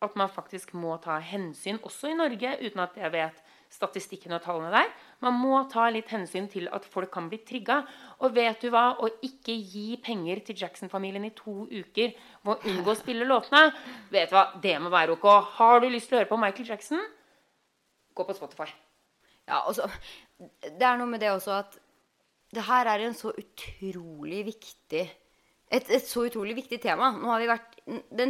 [0.00, 4.42] at man faktisk må ta hensyn, også i Norge, uten at jeg vet statistikken og
[4.44, 4.90] tallene der.
[5.22, 7.80] Man må ta litt hensyn til at folk kan bli trigga.
[8.20, 8.96] Og vet du hva?
[8.98, 13.70] Å ikke gi penger til Jackson-familien i to uker ved å unngå å spille låtene,
[14.10, 14.48] vet du hva?
[14.62, 15.28] det må være ok.
[15.60, 17.04] Har du lyst til å høre på Michael Jackson,
[18.16, 18.68] gå på Spotify.
[19.48, 19.88] Ja, altså
[20.38, 21.78] Det er noe med det også at
[22.50, 25.04] det her er en så utrolig viktig
[25.70, 27.12] et, et, så utrolig viktig tema.
[27.14, 27.76] Nå har vi vært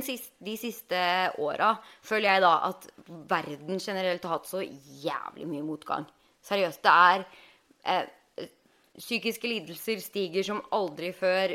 [0.05, 1.00] siste, De siste
[1.40, 1.72] åra
[2.05, 2.88] føler jeg da at
[3.31, 6.07] verden generelt har hatt så jævlig mye motgang.
[6.44, 6.85] Seriøst.
[6.85, 7.26] Det er
[7.88, 8.48] eh,
[9.00, 11.55] Psykiske lidelser stiger som aldri før.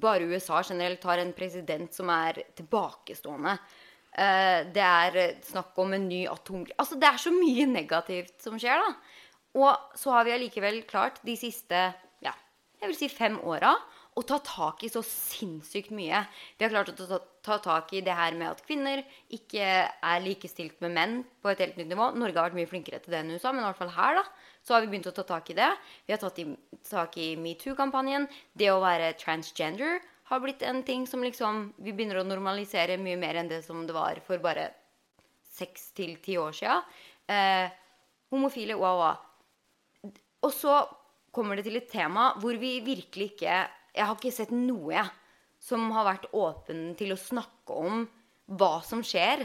[0.00, 3.56] Bare USA generelt har en president som er tilbakestående.
[4.10, 8.58] Eh, det er snakk om en ny atomkrig Altså, det er så mye negativt som
[8.58, 8.94] skjer, da.
[9.58, 11.78] Og så har vi allikevel klart de siste
[12.22, 12.32] ja,
[12.78, 13.74] jeg vil si fem åra
[14.18, 16.24] å ta tak i så sinnssykt mye.
[16.58, 20.24] Vi har klart å ta, ta, tak i det her med at kvinner ikke er
[20.24, 22.10] likestilt med menn på et helt nytt nivå.
[22.18, 24.24] Norge har vært mye flinkere til det enn USA, men i hvert fall her da,
[24.66, 25.70] så har vi begynt å ta tak i det.
[26.08, 26.48] Vi har tatt i,
[26.90, 28.26] tak i metoo-kampanjen.
[28.58, 33.18] Det å være transgender har blitt en ting som liksom vi begynner å normalisere mye
[33.18, 34.68] mer enn det som det var for bare
[35.50, 36.80] seks til ti år sia.
[37.30, 37.66] Eh,
[38.30, 40.12] homofile, wow, wow.
[40.46, 40.80] Og så
[41.34, 43.58] kommer det til et tema hvor vi virkelig ikke
[43.94, 45.10] jeg har ikke sett noe jeg,
[45.60, 48.04] som har vært åpen til å snakke om
[48.58, 49.44] hva som skjer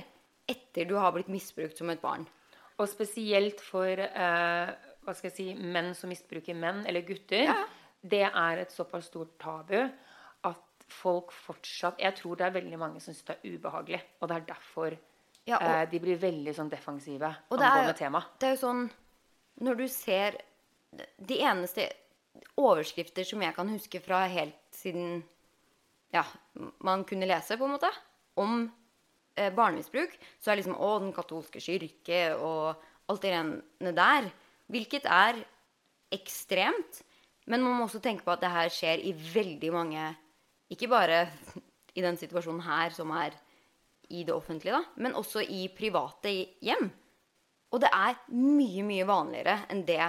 [0.50, 2.26] etter du har blitt misbrukt som et barn.
[2.80, 4.72] Og spesielt for eh,
[5.06, 7.46] hva skal jeg si, menn som misbruker menn, eller gutter.
[7.48, 7.58] Ja.
[8.06, 13.02] Det er et såpass stort tabu at folk fortsatt Jeg tror det er veldig mange
[13.02, 14.02] som syns det er ubehagelig.
[14.22, 14.98] Og det er derfor
[15.46, 18.36] ja, og, eh, de blir veldig sånn defensive angående temaet.
[18.42, 18.86] Det er jo sånn
[19.66, 20.38] Når du ser
[20.96, 21.86] De eneste
[22.60, 25.24] overskrifter som jeg kan huske fra helt siden
[26.14, 26.24] ja,
[26.86, 27.90] man kunne lese, på en måte,
[28.40, 28.66] om
[29.36, 34.30] eh, barnemisbruk, så er liksom Å, den katolske kirke og alt det rene der.
[34.72, 35.42] Hvilket er
[36.16, 37.02] ekstremt.
[37.46, 40.06] Men man må også tenke på at det her skjer i veldig mange
[40.74, 41.28] Ikke bare
[41.94, 43.36] i den situasjonen her som er
[44.10, 46.90] i det offentlige, da, men også i private hjem.
[47.74, 50.02] Og det er mye, mye vanligere enn det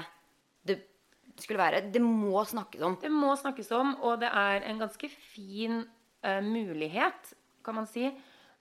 [1.44, 1.82] skulle være.
[1.92, 2.96] Det må snakkes om.
[3.02, 8.08] Det må snakkes om, og det er en ganske fin uh, mulighet, kan man si,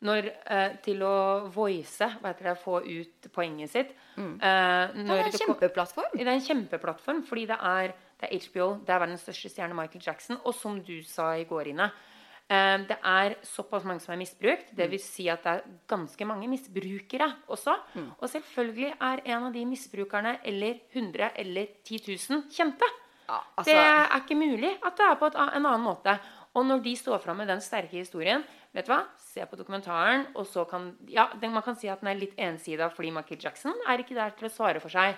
[0.06, 1.16] når, uh, til å
[1.54, 3.94] voice, hva heter det, få ut poenget sitt.
[4.18, 4.34] Mm.
[4.42, 6.18] Uh, det er en kjempeplattform.
[6.18, 9.78] Det er en kjempeplattform, fordi det er, det er HBO, det er verdens største stjerne,
[9.78, 10.42] Michael Jackson.
[10.44, 12.15] Og som du sa i går, Ine, Eh,
[12.46, 14.68] det er såpass mange som er misbrukt.
[14.78, 17.74] Det vil si at det er ganske mange misbrukere også.
[17.96, 18.12] Mm.
[18.20, 22.90] Og selvfølgelig er en av de misbrukerne eller 100 eller 10 000 kjente.
[23.26, 23.72] Ja, altså...
[23.72, 26.20] Det er ikke mulig at det er på en annen måte.
[26.56, 29.02] Og når de står fram med den sterke historien vet du hva?
[29.20, 32.90] Se på dokumentaren, og så kan Ja, man kan si at den er litt ensida
[32.92, 35.16] fordi Michael Jackson er ikke der til å svare for seg.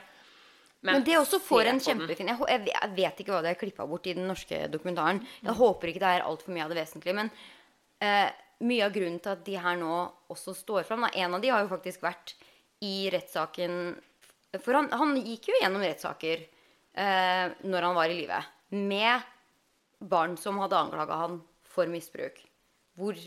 [0.85, 3.87] Men, men, det også får en kjempefin jeg, jeg, vet ikke hva det er klippa
[3.89, 5.23] bort i den norske dokumentaren.
[5.41, 5.57] Jeg mm.
[5.57, 7.15] håper ikke det er altfor mye av det vesentlige.
[7.17, 7.31] Men
[8.05, 8.27] eh,
[8.67, 9.95] mye av grunnen til at de her nå
[10.33, 12.35] også står fram da, En av de har jo faktisk vært
[12.85, 13.95] i rettssaken
[14.61, 18.41] For han, han, gikk jo gjennom rettssaker eh, når han var i live.
[18.77, 19.25] Med
[19.97, 22.37] barn som hadde anklaga han for misbruk.
[22.97, 23.17] Hvor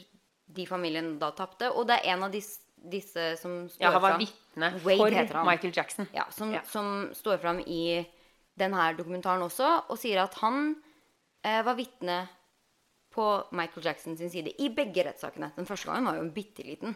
[0.51, 1.71] de familien da tapte.
[1.75, 4.19] Og det er en av disse, disse som står ja, han var
[4.75, 6.09] vitne for Michael Jackson.
[6.17, 6.63] Ja, som, ja.
[6.69, 8.03] som står fram i
[8.61, 10.75] denne dokumentaren også, og sier at han
[11.45, 12.21] eh, var vitne
[13.11, 15.51] på Michael Jackson sin side i begge rettssakene.
[15.57, 16.95] Den første gangen var jo bitte liten.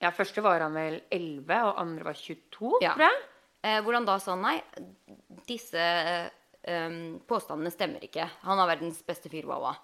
[0.00, 2.94] Ja, første var han vel 11, og andre var 22, ja.
[2.94, 3.24] tror jeg.
[3.66, 4.56] Eh, hvor han da sa nei,
[5.48, 6.94] disse eh,
[7.28, 8.28] påstandene stemmer ikke.
[8.46, 9.74] Han har verdens beste fyr, wawa.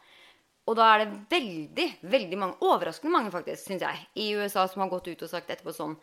[0.66, 4.82] Og da er det veldig, veldig mange, overraskende mange faktisk, synes jeg, i USA som
[4.82, 5.94] har gått ut og sagt etterpå sånn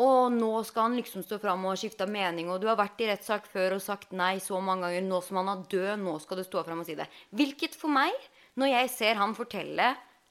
[0.00, 3.08] og nå skal han liksom stå fram og skifte mening, og du har vært i
[3.10, 5.04] rettssak før og sagt nei så mange ganger.
[5.04, 7.08] Nå som han er død, nå skal du stå fram og si det.
[7.36, 8.14] Hvilket for meg,
[8.56, 9.90] når jeg ser han fortelle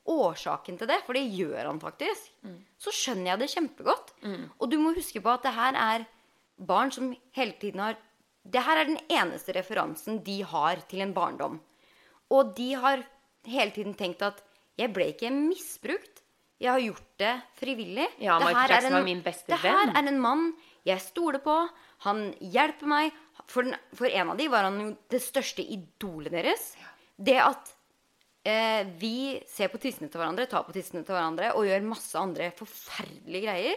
[0.10, 2.32] årsaken til det, for det gjør han faktisk,
[2.82, 4.13] så skjønner jeg det kjempegodt.
[4.58, 6.08] Og du må huske på at det her er
[6.58, 7.97] barn som hele tiden har
[8.49, 11.60] Det her er den eneste referansen de har til en barndom.
[12.32, 13.03] Og de har
[13.45, 14.41] hele tiden tenkt at
[14.79, 16.18] jeg ble ikke misbrukt.
[16.60, 18.08] Jeg har gjort det frivillig.
[18.19, 19.06] Ja, Det her er en-
[19.48, 20.54] Det her er en mann
[20.86, 21.69] jeg stoler på.
[22.06, 23.12] Han hjelper meg.
[23.48, 26.76] For, den, for en av de var han jo det største idolet deres.
[27.17, 27.72] Det at
[28.45, 32.15] eh, vi ser på tissene til hverandre, tar på tissene til hverandre og gjør masse
[32.19, 33.76] andre forferdelige greier.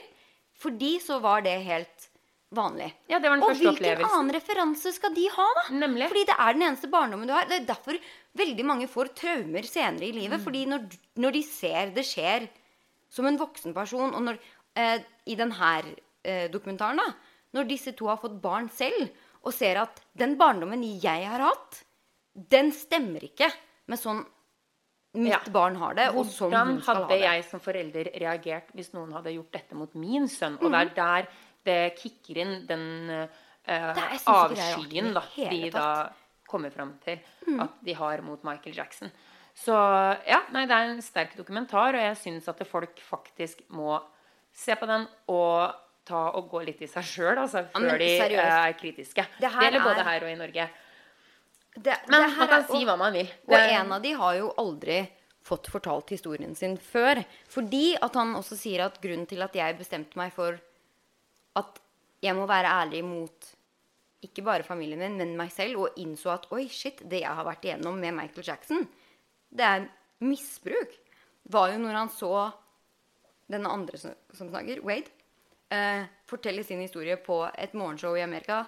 [0.59, 2.09] For de så var det helt
[2.53, 2.93] vanlig.
[3.09, 5.63] Ja, det var den og første hvilken annen referanse skal de ha, da?
[5.75, 6.09] Nemlig.
[6.13, 7.47] Fordi det er den eneste barndommen du har.
[7.49, 7.99] Det er derfor
[8.37, 10.39] veldig mange får traumer senere i livet.
[10.41, 10.45] Mm.
[10.45, 12.49] Fordi når, når de ser det skjer
[13.13, 14.39] som en voksen person, og når
[14.81, 15.73] eh, I denne
[16.25, 17.11] eh, dokumentaren, da,
[17.53, 19.11] når disse to har fått barn selv,
[19.45, 21.83] og ser at den barndommen jeg har hatt,
[22.33, 23.51] den stemmer ikke
[23.91, 24.23] med sånn
[25.15, 25.41] mitt Ja.
[25.53, 27.21] barn har det, og sånn Hvordan hun skal hadde ha det.
[27.27, 30.55] jeg som forelder reagert hvis noen hadde gjort dette mot min sønn?
[30.63, 30.73] Og Mhm.
[30.73, 31.29] det er der
[31.65, 33.29] det kicker inn den
[33.69, 35.13] i avskyen
[35.51, 36.05] de da.
[36.05, 36.13] Mhm.
[36.49, 37.21] kommer fram til
[37.61, 39.11] at de har mot Michael Jackson.
[39.55, 39.75] Så
[40.27, 44.01] ja, nei, det er en sterk dokumentar, og jeg syns at folk faktisk må
[44.53, 45.75] se på den og
[46.09, 48.43] ta og gå litt i seg sjøl altså, men før de seriøst.
[48.43, 49.27] eh, er kritiske.
[49.39, 50.69] Det her Det gjelder både er- her og i Norge.
[51.75, 53.29] Det, Men man kan er- si hva man vil.
[53.49, 55.09] Og en av de har jo aldri
[55.45, 57.25] fått fortalt historien sin før.
[57.49, 60.59] Fordi at han også sier at grunnen til at jeg bestemte meg for
[61.57, 61.79] at
[62.23, 63.55] jeg må være ærlig mot
[64.23, 67.45] ikke bare familien min, men meg selv, og innså at oi, shit, det jeg har
[67.45, 68.89] vært igjennom med Michael Jackson,
[69.53, 69.89] det er
[70.25, 70.95] misbruk,
[71.53, 72.35] var jo når han så
[73.53, 75.11] den andre som, som snakker, Wade,
[75.73, 78.65] eh, fortelle sin historie på et morgenshow i Amerika.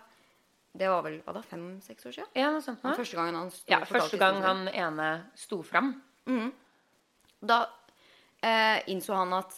[0.74, 2.30] Det var vel hva da, fem-seks år siden?
[2.34, 5.94] Ja, noe sånt den Første gangen han sto Ja, første gang han ene sto fram.
[7.44, 7.60] Da
[8.42, 9.54] eh, innså han at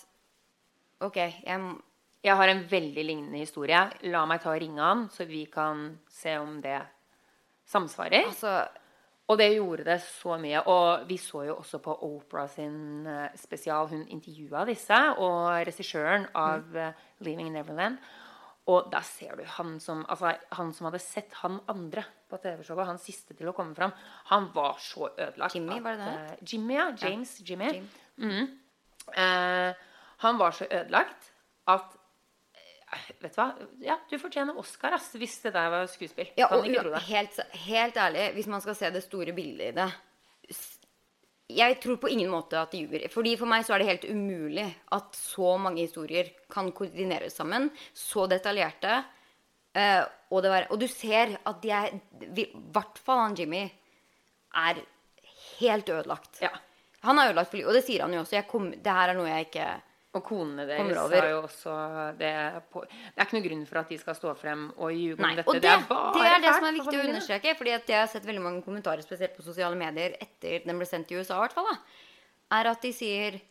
[1.06, 1.74] OK, jeg
[2.26, 3.78] Jeg har en veldig lignende historie.
[4.10, 6.80] La meg ta og ringe han, så vi kan se om det
[7.70, 8.26] samsvarer.
[8.26, 8.64] Altså
[9.26, 10.60] Og det gjorde det så mye.
[10.70, 13.88] Og vi så jo også på Opera sin eh, spesial.
[13.90, 17.02] Hun intervjua disse, og regissøren av mm.
[17.20, 17.98] 'Leaving Neverland'.
[18.66, 22.88] Og da ser du han som altså, han som hadde sett han andre på TV-showet,
[22.88, 23.92] han siste til å komme fram,
[24.32, 25.54] han var så ødelagt.
[25.54, 26.88] Jimmy, var det det eh, Jimmy, ja.
[26.98, 27.68] James Jimmy.
[27.76, 28.48] Jim.
[29.14, 29.70] Eh,
[30.24, 31.30] han var så ødelagt
[31.70, 32.06] at eh,
[33.20, 33.46] Vet du hva?
[33.83, 36.29] Ja, du fortjener Oscar ass, hvis det der var skuespill.
[36.38, 37.03] ja, kan og ikke tro det.
[37.09, 39.88] helt, helt ærlig, hvis man skal se det store bildet i det
[41.59, 43.09] Jeg tror på ingen måte at de ljuger.
[43.11, 47.70] Fordi For meg så er det helt umulig at så mange historier kan koordineres sammen.
[47.94, 49.05] Så detaljerte.
[49.75, 51.90] eh, og, det var, og du ser at de er
[52.35, 53.70] I hvert fall han Jimmy
[54.57, 54.81] er
[55.61, 56.40] helt ødelagt.
[56.42, 56.51] Ja.
[57.03, 58.42] Han er ødelagt for livet, og det sier han jo også.
[58.49, 59.66] Kom, det her er noe jeg ikke
[60.16, 61.72] Og konene deres har jo også
[62.16, 62.33] det
[62.72, 65.26] på Det er ikke noen grunn for at de skal stå frem og ljuge om
[65.26, 65.44] dette.
[65.46, 67.57] og det, det er bare det er det som er viktig å understreke.
[67.59, 70.88] fordi at jeg har sett veldig mange kommentarer, spesielt på sosiale medier, etter den ble
[70.88, 71.76] sendt til USA, i hvert fall, da,
[72.61, 73.42] er at de sier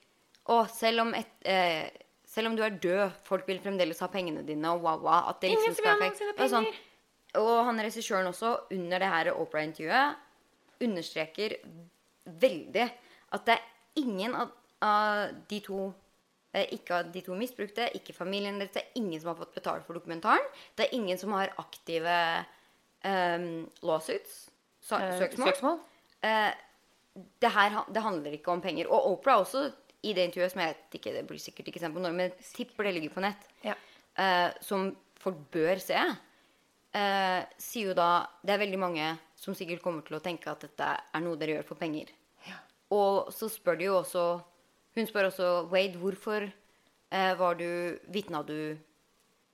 [0.45, 1.87] Å, selv om, et, eh,
[2.29, 5.39] selv om du er død, folk vil fremdeles ha pengene dine, og wow, wow, at
[5.41, 6.27] det liksom Ingen skal være fake.
[6.35, 6.67] Og sånn.
[7.41, 10.21] Og han regissøren også, under det her Opera-intervjuet,
[10.85, 11.57] understreker
[12.43, 12.85] veldig
[13.33, 14.53] at det er ingen av,
[14.85, 15.87] av de to
[16.75, 18.73] ikke av de to misbrukte, ikke familien deres.
[18.75, 20.45] Det er ingen som har fått betalt for dokumentaren.
[20.77, 22.17] Det er ingen som har aktive
[23.03, 24.37] um, lawsuits.
[24.85, 25.49] Eh, søksmål.
[25.49, 25.79] Søksmål?
[26.21, 26.51] Eh,
[27.41, 28.89] det her det handler ikke om penger.
[28.91, 29.67] Og Opera også,
[30.05, 32.29] i det intervjuet som jeg vet ikke, det blir sikkert ikke sendt på Norge, men
[32.29, 33.75] jeg tipper det ligger på nett, Ja.
[34.19, 39.81] uh, som folk bør se, uh, sier jo da Det er veldig mange som sikkert
[39.81, 42.13] kommer til å tenke at dette er noe dere gjør for penger.
[42.93, 44.23] Og så spør de jo også
[44.95, 46.45] Hun spør også Wade hvorfor
[47.11, 47.65] eh, var du
[48.11, 48.77] Vitna du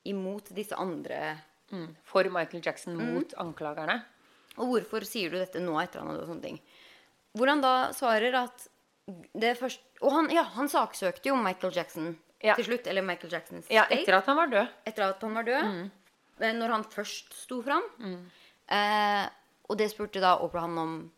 [0.06, 1.38] imot disse andre
[1.72, 1.96] Mm.
[2.04, 3.14] For Michael Jackson Mm.
[3.14, 4.02] mot anklagerne.
[4.58, 6.58] Og hvorfor sier du dette nå etter han hadde sånne ting?
[7.34, 8.68] Hvor han da svarer at
[9.34, 12.56] det først Og han, ja, han saksøkte jo Michael Jackson Ja.
[12.56, 12.88] til slutt.
[12.88, 14.02] Eller Michael Jacksons Ja, estate.
[14.02, 14.68] etter at han var død.
[14.86, 15.64] etter at han var død.
[15.64, 15.92] Mm.
[16.60, 17.84] Når han først sto fram.
[18.68, 19.30] Eh,
[19.70, 21.12] og det spurte da Oprah han om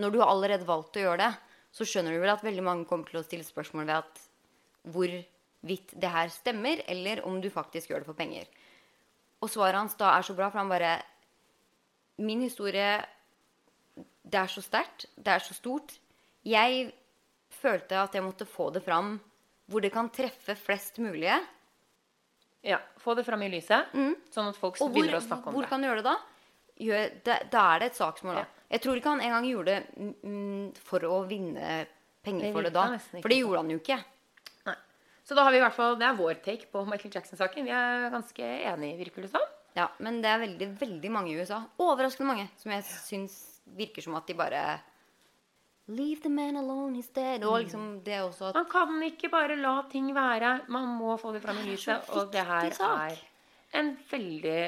[0.00, 1.36] Når du har allerede valgt å gjøre det,
[1.72, 4.20] så skjønner du vel at veldig mange kommer til å stille spørsmål ved at
[4.92, 8.46] hvorvidt det her stemmer, eller om du faktisk gjør det for penger.
[9.42, 11.00] Og svaret hans da er så bra, for han bare
[12.22, 13.00] Min historie
[14.22, 15.06] Det er så sterkt.
[15.16, 15.96] Det er så stort.
[16.46, 16.92] Jeg
[17.50, 19.16] følte at jeg måtte få det fram
[19.70, 21.38] hvor det kan treffe flest mulige.
[22.62, 23.90] Ja, Få det fram i lyset,
[24.30, 24.82] sånn at folk Mm.
[24.84, 25.70] Hvor, begynner å snakke om hvor det.
[25.70, 26.16] kan du gjøre det da?
[26.82, 27.38] Gjør, da?
[27.50, 28.44] Da er det et saksmål, da.
[28.44, 28.61] Ja.
[28.72, 31.82] Jeg tror ikke han engang gjorde det mm, for å vinne
[32.24, 32.86] penger for det da.
[33.18, 33.98] For det gjorde han jo ikke.
[34.68, 34.76] Nei.
[35.28, 37.66] Så da har vi i hvert fall, Det er vår take på Michael Jackson-saken.
[37.68, 39.44] Vi er ganske enige, virker det som.
[39.76, 43.36] Ja, Men det er veldig, veldig mange i USA, overraskende mange, som jeg syns
[43.76, 44.62] virker som at de bare
[45.92, 47.42] Leave the man alone, he's dead.
[47.44, 50.60] Og liksom det også at Man kan ikke bare la ting være.
[50.68, 52.08] Man må få det fram i lyset.
[52.14, 53.18] Og det her er
[53.80, 54.60] en veldig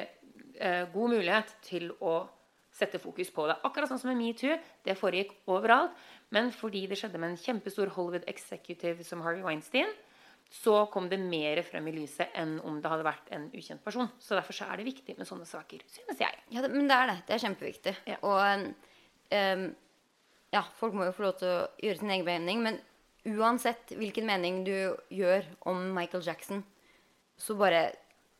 [0.59, 2.17] uh, god mulighet til å
[2.75, 3.55] sette fokus på det.
[3.67, 4.57] Akkurat sånn som med metoo.
[4.83, 5.95] Det foregikk overalt.
[6.35, 9.93] Men fordi det skjedde med en kjempestor Hollywood executive som Harvey Weinstein,
[10.51, 14.09] så kom det mer frem i lyset enn om det hadde vært en ukjent person.
[14.21, 16.43] Så derfor så er det viktig med sånne saker, synes jeg.
[16.53, 17.17] Ja, det, men det er det.
[17.27, 17.95] Det er kjempeviktig.
[18.11, 18.19] Ja.
[18.21, 18.67] Og
[19.31, 19.65] um,
[20.53, 22.79] ja, folk må jo få lov til å gjøre sin egen mening, men
[23.25, 24.75] uansett hvilken mening du
[25.13, 26.63] gjør om Michael Jackson,
[27.37, 27.91] så bare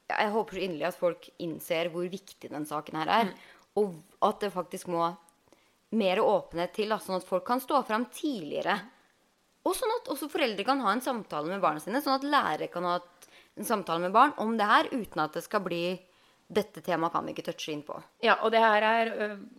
[0.06, 3.32] Jeg håper så inderlig at folk innser hvor viktig den saken her er,
[3.80, 3.94] og
[4.26, 5.08] at det faktisk må
[5.96, 8.78] mer åpenhet til, da, sånn at folk kan stå fram tidligere.
[9.66, 12.70] Og sånn at også foreldre kan ha en samtale med barna sine, sånn at lærere
[12.72, 12.98] kan ha
[13.56, 15.86] en samtale med barn om det her, uten at det skal bli
[16.46, 17.96] dette temaet kan vi ikke touche inn på.
[18.22, 19.08] Ja, og det her er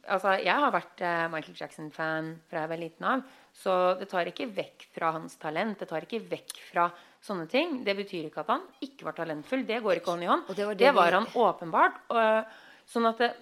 [0.06, 3.24] Altså, jeg har vært øh, Michael Jackson-fan fra jeg var liten av.
[3.56, 5.80] Så det tar ikke vekk fra hans talent.
[5.80, 6.86] Det tar ikke vekk fra
[7.26, 7.80] sånne ting.
[7.82, 9.64] Det betyr ikke at han ikke var talentfull.
[9.66, 10.46] Det går ikke hånd i hånd.
[10.52, 11.98] Det var det, det var han åpenbart.
[12.14, 12.54] Og,
[12.86, 13.32] sånn at det,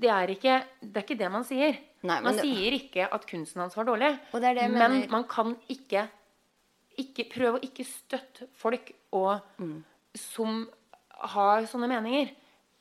[0.00, 1.78] det er ikke det er ikke det man sier.
[2.02, 4.18] Nei, man det- sier ikke at kunsten hans var dårlig.
[4.32, 5.08] Det det men mener.
[5.10, 6.08] man kan ikke,
[6.98, 9.84] ikke Prøv å ikke støtte folk og, Mm.
[10.14, 10.68] som
[11.20, 12.30] har sånne meninger.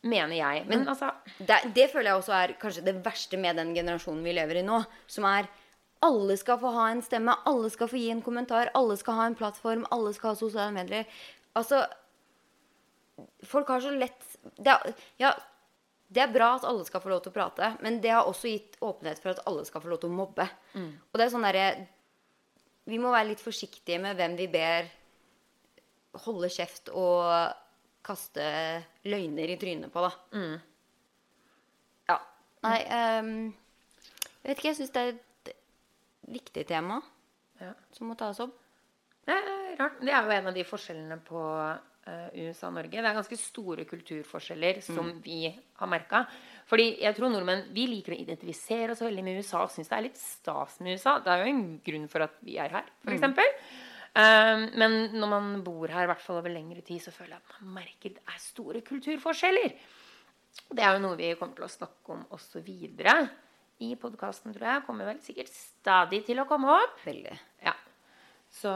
[0.04, 0.66] Mener jeg.
[0.68, 4.34] Men, altså Det, det føler jeg også er kanskje det verste med den generasjonen vi
[4.34, 4.84] lever i nå.
[5.08, 5.48] Som er
[6.02, 9.26] alle skal få ha en stemme, alle skal få gi en kommentar, alle skal ha
[9.28, 11.06] en plattform, alle skal ha sosiale medier.
[11.56, 11.86] Altså
[13.46, 14.24] Folk har så lett
[14.58, 15.34] det er, Ja,
[16.12, 18.52] det er bra at alle skal få lov til å prate, men det har også
[18.52, 20.48] gitt åpenhet for at alle skal få lov til å mobbe.
[21.08, 21.68] Og det er sånn derre
[22.90, 24.90] Vi må være litt forsiktige med hvem vi ber
[26.26, 27.30] holde kjeft og
[28.04, 28.44] kaste
[29.08, 30.12] løgner i trynet på, da.
[32.10, 32.18] Ja.
[32.66, 32.80] Nei
[33.22, 33.54] um,
[34.42, 35.54] Jeg vet ikke, jeg syns det er et
[36.34, 37.00] viktig tema
[37.62, 37.72] ja.
[37.94, 38.58] som må tas opp.
[39.24, 40.02] Det er rart.
[40.02, 41.46] Det er jo en av de forskjellene på
[42.08, 42.98] USA og Norge.
[42.98, 46.24] Det er ganske store kulturforskjeller som vi har merka.
[46.70, 49.98] Fordi jeg tror nordmenn vi liker å identifisere oss veldig med USA og syns det
[50.00, 51.20] er litt stas med USA.
[51.22, 53.28] Det er jo en grunn for at vi er her, f.eks.
[54.12, 57.44] Um, men når man bor her i hvert fall over lengre tid, så føler jeg
[57.46, 59.78] at man merker det er store kulturforskjeller.
[60.72, 63.16] Det er jo noe vi kommer til å snakke om også videre
[63.82, 64.84] i podkasten, tror jeg.
[64.88, 67.00] Kommer vel sikkert stadig til å komme opp.
[67.06, 67.38] Veldig.
[67.64, 67.74] Ja.
[68.52, 68.74] Så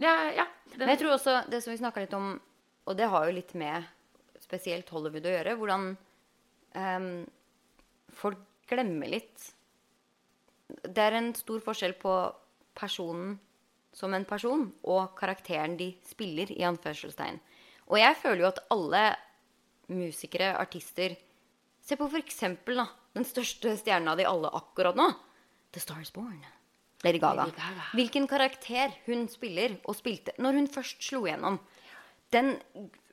[0.00, 0.14] Ja.
[0.34, 2.34] ja det, Men jeg tror også det som vi snakka litt om,
[2.84, 3.86] og det har jo litt med
[4.42, 5.90] spesielt Hollywood å gjøre, hvordan
[6.74, 7.10] um,
[8.14, 9.50] folk glemmer litt
[10.82, 12.14] Det er en stor forskjell på
[12.76, 13.36] personen
[13.94, 17.38] som en person og karakteren de spiller, i anførselstegn.
[17.86, 19.04] Og jeg føler jo at alle
[19.92, 21.14] musikere, artister
[21.84, 25.10] Se på for eksempel da, den største stjerna de alle akkurat nå.
[25.76, 26.40] The Stars Born.
[27.04, 27.46] Lady Gaga.
[27.46, 27.86] Lady Gaga.
[27.94, 31.60] Hvilken karakter hun spiller og spilte når hun først slo gjennom.
[32.32, 32.56] Den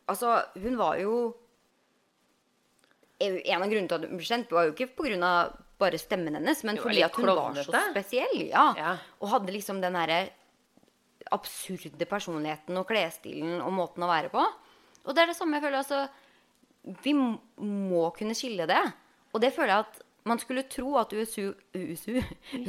[0.10, 1.36] Altså, hun var jo
[3.22, 5.52] En av grunnene til at hun ble kjent, var jo ikke pga.
[5.82, 8.48] bare stemmen hennes, men fordi at hun var så spesiell.
[8.50, 8.74] Ja.
[8.78, 8.98] Ja.
[9.22, 10.30] Og hadde liksom den derre
[11.32, 14.42] absurde personligheten og klesstilen og måten å være på.
[15.06, 16.08] Og det er det samme jeg føler altså
[17.06, 18.82] Vi må kunne skille det.
[19.34, 22.20] Og det føler jeg at man skulle tro at USU, USU,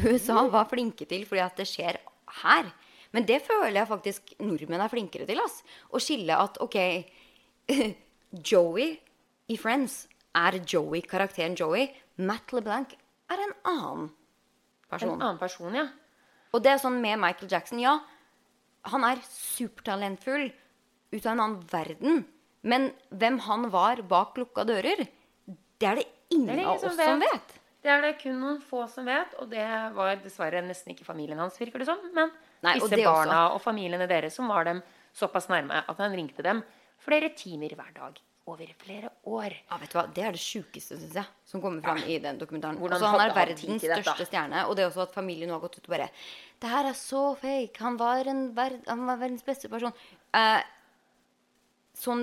[0.07, 1.99] USA var flinke til fordi at det skjer
[2.43, 2.71] her.
[3.13, 5.41] Men det føler jeg faktisk nordmenn er flinkere til.
[5.43, 5.61] Ass.
[5.93, 6.79] Å skille at OK
[8.53, 8.95] Joey
[9.53, 10.07] i Friends
[10.39, 11.91] er Joey, karakteren Joey.
[12.25, 12.95] Matt LeBlanc
[13.33, 14.09] er en annen
[14.89, 15.17] person.
[15.17, 15.91] en annen person, ja.
[16.53, 17.99] Og det er sånn med Michael Jackson, ja.
[18.93, 20.49] Han er supertalentfull
[21.13, 22.25] ut av en annen verden.
[22.63, 25.05] Men hvem han var bak lukka dører,
[25.83, 27.33] det er det ingen av som oss som vet.
[27.33, 27.59] vet.
[27.83, 29.67] Det er det kun noen få som vet, og det
[29.97, 32.03] var dessverre nesten ikke familien hans, virker det som.
[32.15, 32.31] Men
[32.63, 33.09] Nei, og disse også.
[33.09, 34.83] barna og familiene deres som var dem
[35.19, 36.63] såpass nærme at han ringte dem
[37.03, 38.21] flere timer hver dag
[38.51, 39.55] over flere år.
[39.71, 40.05] Ja, vet du hva?
[40.15, 42.79] Det er det sjukeste, syns jeg, som kommer fram i den dokumentaren.
[42.83, 45.79] Altså, han er verdens største stjerne, og det er også at familien nå har gått
[45.79, 46.09] ut og bare
[46.63, 47.79] Det her er så fake.
[47.83, 49.95] Han var, en verd, han var verdens beste person.
[50.35, 50.59] Eh,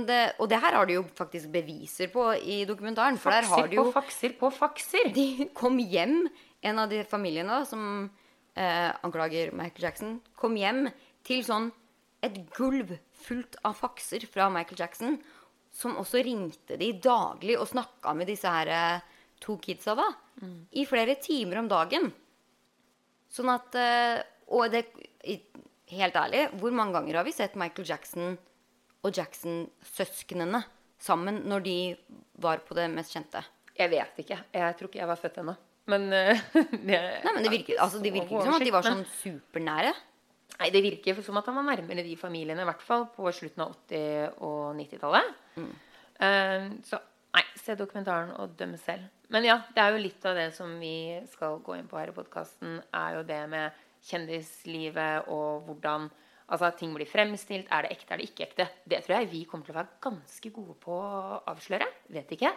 [0.08, 3.18] det, og det her har de jo faktisk beviser på i dokumentaren.
[3.22, 5.12] For der har Fakser de jo på fakser på fakser.
[5.14, 6.28] De kom hjem,
[6.62, 8.10] en av de familiene da, som
[8.56, 10.90] eh, anklager Michael Jackson, kom hjem
[11.24, 11.70] til sånn
[12.26, 15.20] et gulv fullt av fakser fra Michael Jackson,
[15.72, 19.08] som også ringte de daglig og snakka med disse her eh,
[19.40, 20.10] to kidsa da,
[20.76, 22.10] i flere timer om dagen.
[23.30, 24.88] Sånn at eh, Og det,
[25.94, 28.38] helt ærlig, hvor mange ganger har vi sett Michael Jackson
[29.06, 30.62] og Jackson-søsknene
[31.00, 31.78] sammen når de
[32.44, 33.42] var på det mest kjente?
[33.80, 34.38] Jeg vet ikke.
[34.54, 35.56] Jeg tror ikke jeg var født ennå.
[35.90, 36.42] Men uh,
[36.90, 39.94] det, Nei, men Det virker, altså, det virker ikke som at de var sånn supernære.
[40.60, 43.64] Nei, det virker som at han var nærmere de familiene, i hvert fall på slutten
[43.64, 45.38] av 80- og 90-tallet.
[46.20, 47.00] Eh, så
[47.38, 49.08] nei, se dokumentaren og døm selv.
[49.32, 52.12] Men ja, det er jo litt av det som vi skal gå inn på her
[52.12, 56.10] i podkasten, er jo det med kjendislivet og hvordan
[56.50, 57.68] altså, at ting blir fremstilt.
[57.72, 58.68] Er det ekte, er det ikke ekte?
[58.90, 61.88] Det tror jeg vi kommer til å være ganske gode på å avsløre.
[62.16, 62.52] Vet ikke.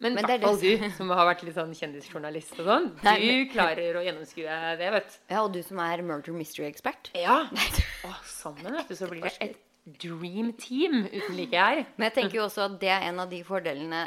[0.00, 2.86] Men i Men er hvert fall du, som har vært litt sånn kjendisjournalist og sånn,
[3.04, 5.18] Nei, du men- klarer å gjennomskue det, vet du.
[5.34, 7.10] Ja, Og du som er murder mystery-ekspert.
[7.20, 7.42] Ja.
[8.08, 9.58] Og sammen, vet du, så blir det et
[10.00, 11.84] dream team uten like her.
[11.98, 14.06] Men jeg tenker jo også at det er en av de fordelene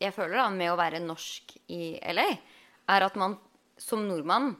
[0.00, 2.24] jeg føler da, med å være norsk i LA,
[2.88, 3.36] er at man
[3.78, 4.56] som nordmann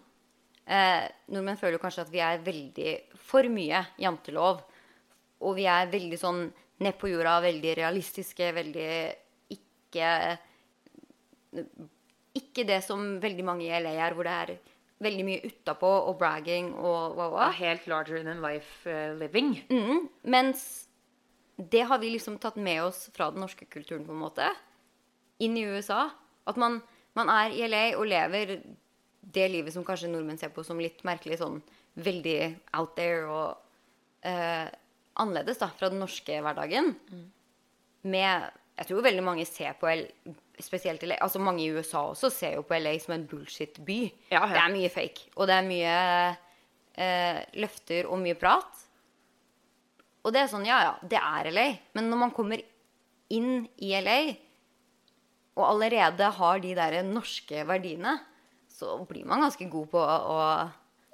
[0.66, 4.62] eh, Nordmenn føler kanskje at vi er veldig for mye jantelov.
[5.42, 6.44] Og vi er veldig sånn
[6.82, 8.90] ned på jorda, veldig realistiske, veldig
[9.56, 10.08] ikke
[12.32, 14.54] Ikke det som veldig mange i LA er, hvor det er
[15.02, 17.50] veldig mye utapå og bragging og wow, wow.
[17.52, 19.56] helt larger than life uh, living.
[19.68, 20.86] Mm, mens
[21.56, 24.48] det har vi liksom tatt med oss fra den norske kulturen, på en måte,
[25.42, 26.06] inn i USA.
[26.48, 26.80] At man,
[27.18, 28.56] man er i LA og lever
[29.22, 31.60] det livet som kanskje nordmenn ser på som litt merkelig, sånn
[32.02, 32.38] veldig
[32.78, 34.68] out there og eh,
[35.20, 36.94] annerledes da, fra den norske hverdagen.
[38.02, 38.50] Med
[38.80, 40.06] Jeg tror veldig mange ser på L,
[40.62, 44.00] spesielt LA, altså mange i USA også ser jo på LA som en bullshit-by.
[44.32, 44.54] Ja, ja.
[44.54, 45.96] Det er mye fake, og det er mye
[46.96, 48.80] eh, løfter og mye prat.
[50.22, 51.66] Og det er sånn, ja ja, det er LA.
[51.98, 52.62] Men når man kommer
[53.32, 54.18] inn i LA,
[55.52, 58.16] og allerede har de der norske verdiene,
[58.82, 60.38] så blir man ganske god på å,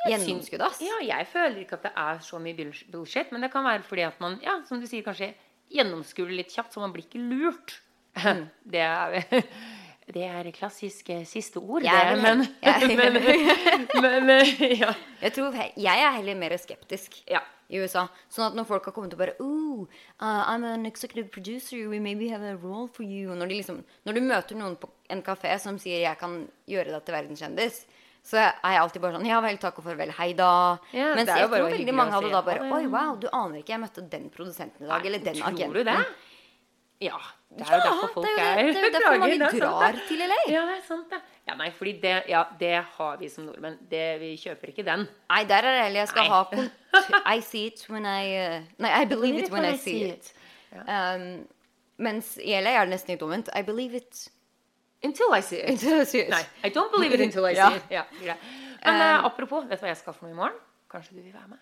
[0.06, 0.70] gjennomskue det.
[0.86, 2.56] Ja, jeg føler ikke at det er så mye
[2.92, 5.32] bullshit, men det kan være fordi at man, ja, som du sier, kanskje
[5.74, 7.80] gjennomskuer litt kjapt, så man blir ikke lurt.
[8.18, 8.46] Mm.
[8.72, 9.20] Det er
[10.14, 11.92] det er klassiske siste ord, det.
[11.92, 12.46] vel Men,
[12.96, 14.94] men, men, men, eh, ja.
[15.20, 17.42] Jeg tror jeg er heller mer skeptisk Ja.
[17.68, 18.06] i USA.
[18.32, 19.84] Sånn at når folk har kommet og bare oh,
[20.22, 23.34] uh, I'm an executive producer, we maybe have a role for you.
[23.36, 27.04] Når, liksom, når du møter noen på en kafé som sier 'jeg kan gjøre deg
[27.04, 27.84] til verdenskjendis',
[28.24, 30.78] så er jeg alltid bare sånn 'ja vel, takk og farvel, hei da'.
[30.92, 33.80] Ja, Mens jeg tror veldig mange hadde da bare 'oi, wow, du aner ikke, jeg
[33.80, 35.72] møtte den produsenten i dag', eller den Tror agenten.
[35.74, 36.04] du det?
[37.00, 37.16] Ja.
[37.56, 40.34] Det er jo derfor folk det er det- er jo derfor mange drar til LA.
[40.48, 41.20] Ja, det er sant, det.
[41.48, 43.78] Ja, nei, fordi det, ja, det har vi som nordmenn.
[43.88, 45.08] Det, vi kjøper ikke den.
[45.30, 46.28] Nei, der er det heller jeg skal Nei.
[46.28, 50.02] ha kont I see it when I uh, Nei, I believe it when I see
[50.10, 50.32] it.
[50.86, 51.46] Um,
[51.98, 53.48] mens i LA er det nesten litt omvendt.
[53.56, 54.28] I believe it
[55.04, 55.68] Until I see it.
[55.70, 56.30] until I see it.
[56.30, 57.68] Nei, I don't believe it until I Ja.
[57.70, 57.90] see it.
[57.90, 58.38] Ja, greit.
[58.84, 60.58] Men uh, apropos, vet du hva jeg skal for noe i morgen?
[60.90, 61.58] Kanskje du vil være med?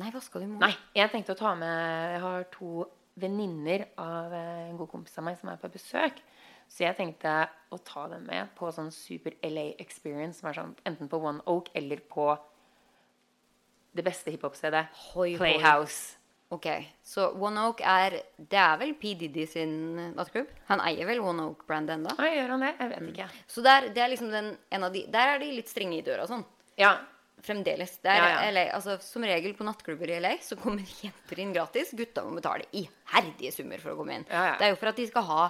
[0.00, 0.68] Nei, hva skal du i morgen?
[0.68, 2.86] Nei, jeg tenkte å ta med Jeg har to
[3.22, 6.22] venninner av eh, en god kompis av meg som er på besøk.
[6.72, 7.32] Så jeg tenkte
[7.74, 11.42] å ta dem med på sånn super LA experience, som er sånn enten på One
[11.52, 12.30] Oak eller på
[13.92, 14.86] det beste hiphop-stedet.
[15.12, 16.16] Playhouse.
[16.52, 16.66] Ok,
[17.06, 19.14] så One Oak er Det er vel P.
[19.16, 19.72] Diddy sin
[20.12, 20.50] nattklubb?
[20.68, 22.12] Han eier vel One Oak-brandet ennå?
[22.18, 22.74] Gjør han det?
[22.78, 23.28] Jeg vet ikke.
[23.54, 26.04] Så der, det er liksom den, en av de Der er de litt strenge i
[26.04, 26.44] døra og sånn.
[26.80, 26.98] Ja,
[27.42, 27.96] Fremdeles.
[28.04, 28.50] Det er Ja, ja.
[28.54, 31.90] LA, altså, som regel på nattklubber i LA så kommer jenter inn gratis.
[31.98, 34.26] Gutta må betale iherdige summer for å komme inn.
[34.30, 34.52] Ja.
[34.60, 35.48] Det er jo for at de skal ha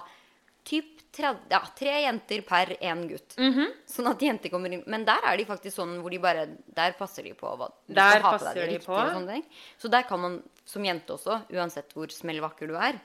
[0.63, 3.35] typ 30, ja, tre jenter per én gutt.
[3.37, 3.67] Mhm.
[3.85, 4.83] Sånn at jenter kommer inn.
[4.87, 7.93] Men der er de faktisk sånn hvor de bare Der passer de på hva du
[7.93, 8.95] Der skal ha på deg det de riktige på.
[8.97, 9.45] og sånne ting.
[9.77, 12.99] Så der kan man som jente også, uansett hvor smellvakker du er,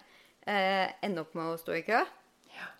[0.47, 2.01] eh, ende opp med å stå i kø.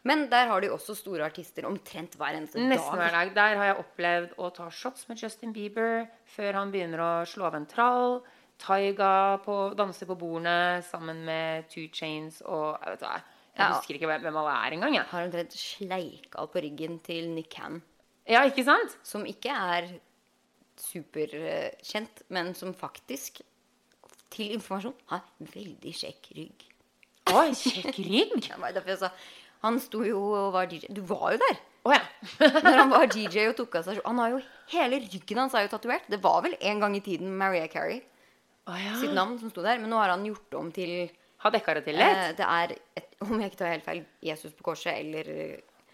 [0.05, 3.35] Men der har de også store artister omtrent hver eneste Nesten hver dag.
[3.35, 3.35] dag.
[3.35, 7.45] Der har jeg opplevd å ta shots med Justin Bieber før han begynner å slå
[7.47, 8.23] av en trall.
[8.59, 13.21] Taiga på, danse på bordene sammen med Two Chains og Jeg, vet hva,
[13.59, 14.97] jeg husker ikke hvem, alle er engang.
[14.97, 15.07] Jeg.
[15.11, 17.83] Har omtrent sleika på ryggen til Nick Cannon.
[18.29, 18.95] Ja, ikke sant?
[19.07, 19.89] Som ikke er
[20.79, 23.41] superkjent, men som faktisk,
[24.31, 26.67] til informasjon, har veldig kjekk rygg.
[27.33, 28.37] Å, kjekk rygg!
[28.51, 29.11] ja,
[29.65, 30.93] Han sto jo og var DJ.
[30.95, 31.59] Du var jo der!
[31.89, 32.05] Å ja.
[32.65, 34.39] Når han var DJ og tok av seg Han har jo
[34.73, 36.09] Hele ryggen hans er jo tatovert.
[36.11, 38.03] Det var vel en gang i tiden Maria Carey
[38.69, 38.95] oh, ja.
[39.01, 41.09] sitt navn som sto der, men nå har han gjort om til
[41.45, 42.33] Ha dekka det til eh.
[42.39, 45.29] Det er, et, om jeg ikke tar helt feil, Jesus på korset eller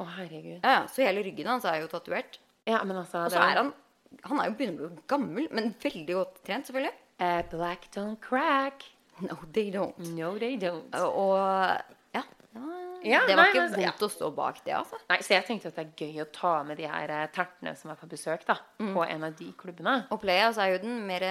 [0.01, 0.61] Å, herregud.
[0.65, 0.87] Ja.
[0.91, 2.39] Så hele ryggen hans er jo tatovert.
[2.67, 3.73] Ja, men altså Og så er han
[4.31, 6.95] Han er jo begynner å bli gammel, men veldig godt trent, selvfølgelig.
[7.21, 8.85] eh, Black don't crack.
[9.21, 9.99] No, they don't.
[10.17, 10.91] No, they don't.
[10.95, 11.37] Og
[12.15, 12.23] ja.
[12.23, 13.93] det var- Ja, det var nei, ikke vondt ja.
[14.07, 14.97] å stå bak det, altså.
[15.11, 17.77] Nei, Så jeg tenkte at det er gøy å ta med de her eh, tertene
[17.77, 18.95] som er på besøk, da, Mm.
[18.95, 20.07] på en av de klubbene.
[20.11, 21.23] Og Playhouse er jo den mer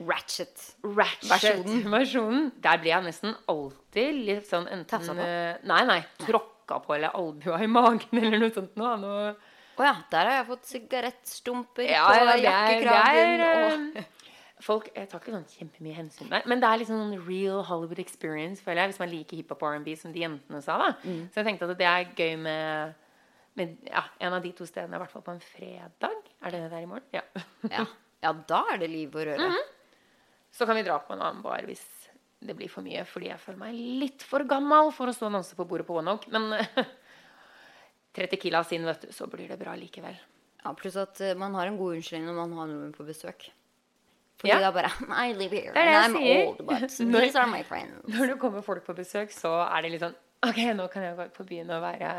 [0.00, 0.64] eh, ratchet.
[0.84, 2.52] Ratchet-versjonen.
[2.64, 5.26] Der blir jeg nesten alltid litt sånn Tafsa enten på?
[5.26, 6.00] eh, Nei, nei.
[6.22, 8.76] Tråkka på eller albua i magen eller noe sånt.
[8.76, 9.34] noe.
[9.78, 13.44] Å ja, der har jeg fått sigarettstumper Ja, på ja, jakkekragen.
[13.48, 13.98] og...
[14.02, 14.14] eh,
[14.58, 16.42] Folk jeg tar ikke sånn kjempemye hensyn der.
[16.50, 19.76] Men det er liksom sånn real Hollywood experience, føler jeg, hvis man liker hiphop og
[19.76, 20.80] R&B, som de jentene sa.
[20.82, 20.88] da.
[21.06, 21.20] Mm.
[21.30, 22.96] Så jeg tenkte at det er gøy med,
[23.54, 26.18] med ja, en av de to stedene, i hvert fall på en fredag.
[26.42, 27.06] Er det det der i morgen?
[27.14, 27.22] Ja.
[27.70, 27.84] ja.
[28.26, 29.46] ja, da er det liv og røre.
[29.46, 29.70] Mhm.
[30.58, 31.84] Så kan vi dra på en annen bar hvis
[32.42, 35.36] det blir for mye, fordi jeg føler meg litt for gammel for å stå og
[35.38, 36.52] danse på bordet på One Men
[38.18, 40.16] 30 kilo inn, vet du, så blir det bra likevel.
[40.64, 43.46] Ja, Pluss at eh, man har en god unnskyldning når man har nordmenn på besøk.
[44.38, 44.58] Fordi Ja.
[44.62, 44.90] det er bare
[45.28, 46.46] I live here, Det er det and I'm sier.
[46.48, 46.82] old, but
[47.12, 48.02] Når- these are my friends.
[48.14, 51.16] Når det kommer folk på besøk, så er det litt sånn OK, nå kan jeg
[51.18, 52.10] gå på byen og være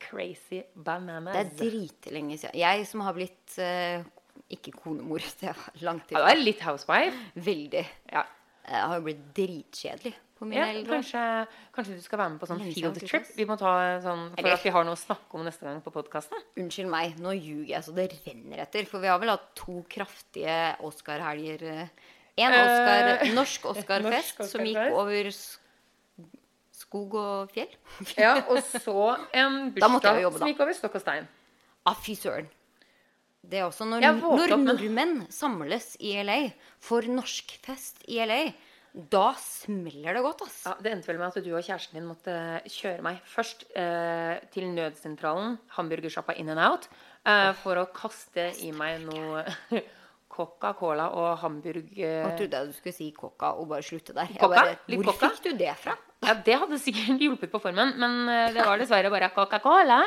[0.00, 1.34] crazy bananas.
[1.36, 2.54] Det er dritlenge siden.
[2.56, 4.04] Jeg som har blitt eh,
[4.50, 6.32] ikke konemor, det var langt ja, du ifra.
[6.32, 7.26] er litt housewife.
[7.34, 7.84] Veldig.
[8.12, 8.24] Ja.
[8.68, 11.22] Jeg har jo blitt dritkjedelig på mine Ja, eldre kanskje,
[11.74, 13.30] kanskje du skal være med på sånn field trip?
[13.34, 13.70] Vi må ta
[14.04, 16.42] sånn for Eller- at vi har noe å snakke om neste gang på podkasten.
[16.60, 18.86] Unnskyld meg, nå ljuger jeg så det renner etter.
[18.86, 21.64] For vi har vel hatt to kraftige Oscar-helger.
[22.38, 25.32] En Oscar, uh, norsk Oscar-fest Oscar som gikk over
[26.78, 27.72] skog og fjell.
[28.16, 31.26] Ja, og så en Da bursdag som gikk over stokk og stein.
[31.88, 32.46] Ah, fy søren.
[33.42, 36.40] Det er også når, når nordmenn samles i LA
[36.82, 38.40] for norskfest i LA,
[39.12, 40.56] da smeller det godt, ass.
[40.66, 42.34] Ja, Det endte vel med at du og kjæresten din måtte
[42.72, 46.88] kjøre meg først eh, til nødsentralen, hamburgersjappa In and Out,
[47.28, 49.44] eh, for å kaste i meg noe
[50.38, 51.86] Coca-Cola og hamburg...
[51.94, 52.18] Eh.
[52.24, 54.28] Jeg trodde jeg du skulle si coca og bare slutte der.
[54.34, 54.60] Jeg Coca?
[54.64, 55.30] bare, Litt Hvor coca?
[55.36, 55.94] fikk du det fra?
[56.26, 60.02] ja, det hadde sikkert hjulpet på formen, men eh, det var dessverre bare Coca-Cola.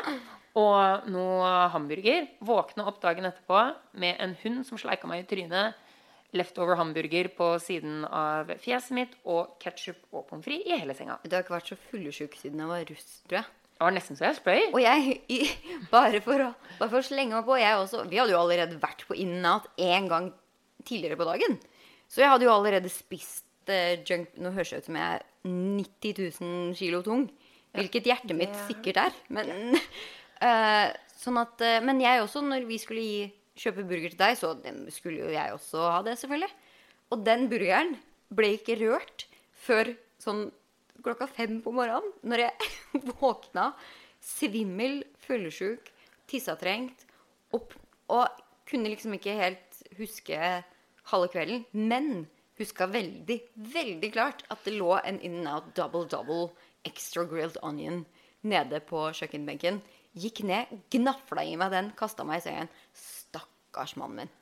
[0.58, 2.26] Og noe hamburger.
[2.44, 3.62] Våkne opp dagen etterpå
[4.02, 5.78] med en hund som sleika meg i trynet.
[6.36, 11.18] Leftover hamburger på siden av fjeset mitt og ketsjup og pommes frites i hele senga.
[11.24, 13.50] Du har ikke vært så fullesjuk siden jeg var russ, tror jeg.
[13.82, 14.60] Det var nesten så jeg spøy.
[14.70, 15.40] Og jeg, i,
[15.90, 18.80] bare, for å, bare for å slenge meg på jeg også, Vi hadde jo allerede
[18.80, 20.30] vært på In and én gang
[20.86, 21.58] tidligere på dagen.
[22.08, 25.26] Så jeg hadde jo allerede spist uh, junk Nå høres det ut som jeg er
[25.48, 27.26] 90 000 kilo tung.
[27.72, 29.20] Hvilket hjertet mitt sikkert er.
[29.32, 29.76] Men,
[30.42, 33.22] eh, sånn at, uh, men jeg også, når vi skulle gi,
[33.62, 34.54] kjøpe burger til deg, så
[34.94, 36.50] skulle jo jeg også ha det, selvfølgelig.
[37.12, 37.94] Og den burgeren
[38.32, 39.26] ble ikke rørt
[39.62, 40.46] før sånn
[41.04, 42.14] klokka fem på morgenen.
[42.24, 42.70] Når jeg
[43.20, 43.72] våkna
[44.22, 45.90] svimmel, fyllesyk,
[46.30, 47.06] tissetrengt
[47.52, 47.74] og,
[48.08, 50.38] og kunne liksom ikke helt huske
[51.10, 51.64] halve kvelden.
[51.72, 52.26] Men
[52.60, 53.38] huska veldig,
[53.74, 56.52] veldig klart at det lå en In and Out double double
[56.88, 58.04] extra grilled onion
[58.42, 59.80] nede på kjøkkenbenken.
[60.12, 62.72] Gikk ned, gnafla i meg den, kasta meg i sengen.
[62.92, 64.32] Stakkars mannen min.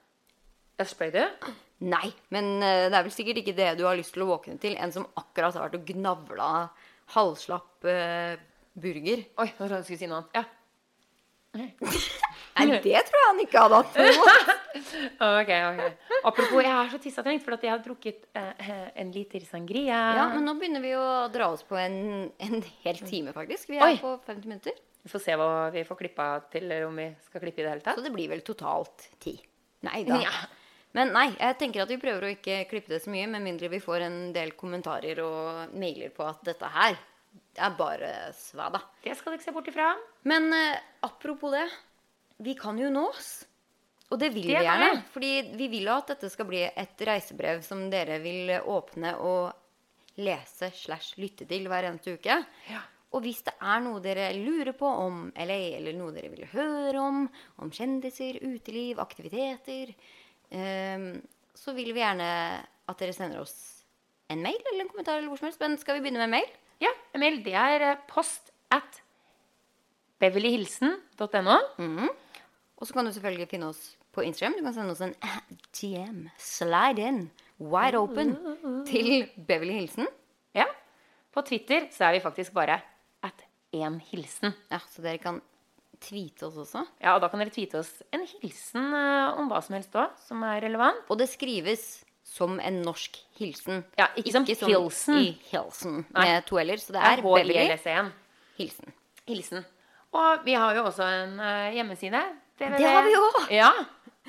[0.80, 1.26] Jeg spøy det?
[1.84, 4.56] Nei, men eh, det er vel sikkert ikke det du har lyst til å våkne
[4.60, 4.76] til.
[4.80, 6.48] En som akkurat har vært og gnavla
[7.14, 8.38] halvslapp uh,
[8.78, 9.22] burger.
[9.42, 10.40] Oi, nå trodde jeg du skulle si noe annet.
[10.40, 10.46] Ja.
[12.60, 14.34] Nei, det tror jeg han ikke hadde hatt noe.
[15.20, 15.80] Ok, ok.
[16.28, 18.70] Apropos, jeg er så tissetrengt for jeg har drukket eh,
[19.02, 19.98] en liter sangria.
[20.16, 23.72] Ja, men nå begynner vi å dra oss på en, en hel time, faktisk.
[23.72, 23.98] Vi er Oi.
[24.00, 24.78] på 50 minutter.
[25.02, 27.70] Vi får se hva vi får klippa til, eller om vi skal klippe i det
[27.72, 27.96] hele tatt.
[28.00, 29.36] Så det blir vel totalt ti.
[29.88, 30.18] Nei da.
[30.20, 30.32] Ja.
[30.92, 33.68] Men nei, jeg tenker at vi prøver å ikke klippe det så mye, med mindre
[33.70, 36.98] vi får en del kommentarer og mailer på at dette her
[37.60, 38.80] er bare svada.
[39.04, 39.92] Det skal du ikke se bort ifra.
[40.26, 41.68] Men eh, apropos det.
[42.42, 43.30] Vi kan jo nås.
[44.10, 44.90] Og det vil Det vi gjerne.
[44.96, 45.02] vi.
[45.14, 50.72] Fordi vi vil at dette skal bli et reisebrev som dere vil åpne og lese
[50.74, 52.40] slash lytte til hver eneste uke.
[52.68, 52.80] Ja.
[53.10, 57.00] Og hvis det er noe dere lurer på om LA, eller noe dere vil høre
[57.02, 57.24] om,
[57.58, 59.90] om kjendiser, uteliv, aktiviteter,
[60.54, 61.12] um,
[61.58, 62.30] så vil vi gjerne
[62.62, 63.56] at dere sender oss
[64.30, 65.18] en mail eller en kommentar.
[65.18, 65.60] eller hvor som helst.
[65.62, 66.50] Men skal vi begynne med mail?
[66.80, 69.02] Ja, mail, det er eh, post at
[70.22, 71.56] beverlyhilsen.no.
[72.80, 73.82] Og så kan du selvfølgelig finne oss
[74.14, 74.56] på Instagram.
[74.58, 75.14] Du kan sende oss en
[75.76, 76.28] DM.
[76.38, 77.20] Slide in.
[77.60, 78.36] Wide open.
[78.88, 80.08] Til Beverly Hilsen.
[80.56, 80.64] Ja.
[81.34, 82.80] På Twitter så er vi faktisk bare
[83.72, 84.52] én hilsen.
[84.70, 85.40] Ja, så dere kan
[86.00, 86.84] tweete oss også.
[87.02, 90.08] Ja, og da kan dere tweete oss en hilsen eh, om hva som helst òg,
[90.26, 91.02] som er relevant.
[91.12, 91.82] Og det skrives
[92.30, 93.76] som en norsk hilsen.
[93.98, 95.16] Ja, ikke som hilsen.
[95.18, 96.78] i hilsen med to l-er.
[96.80, 98.06] Så det er er Beverly HILSEN.
[98.58, 98.88] Hilsen.
[99.26, 99.64] Hilsen.
[100.12, 102.22] Og vi har jo også en uh, hjemmeside.
[102.58, 103.46] Det har vi også.
[103.54, 103.70] Ja.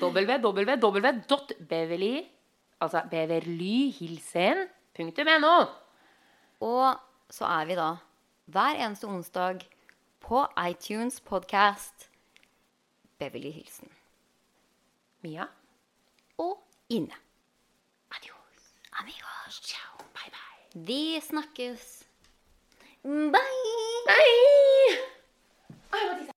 [0.00, 2.14] www.beverly,
[2.80, 5.56] altså beverlyhilsen.no.
[6.62, 6.96] Og
[7.30, 7.96] så er vi da
[8.52, 9.58] hver eneste onsdag
[10.20, 12.10] på iTunes Podcast.
[13.18, 13.88] Beverly Hilsen.
[15.20, 15.44] Mia?
[16.38, 17.14] Og Ine.
[18.10, 18.74] Adios.
[18.92, 19.60] Amigos.
[19.62, 19.98] Ciao.
[19.98, 20.84] Bye, bye.
[20.86, 22.08] Vi snakkes.
[23.02, 23.38] Bye!
[25.90, 26.31] Bye!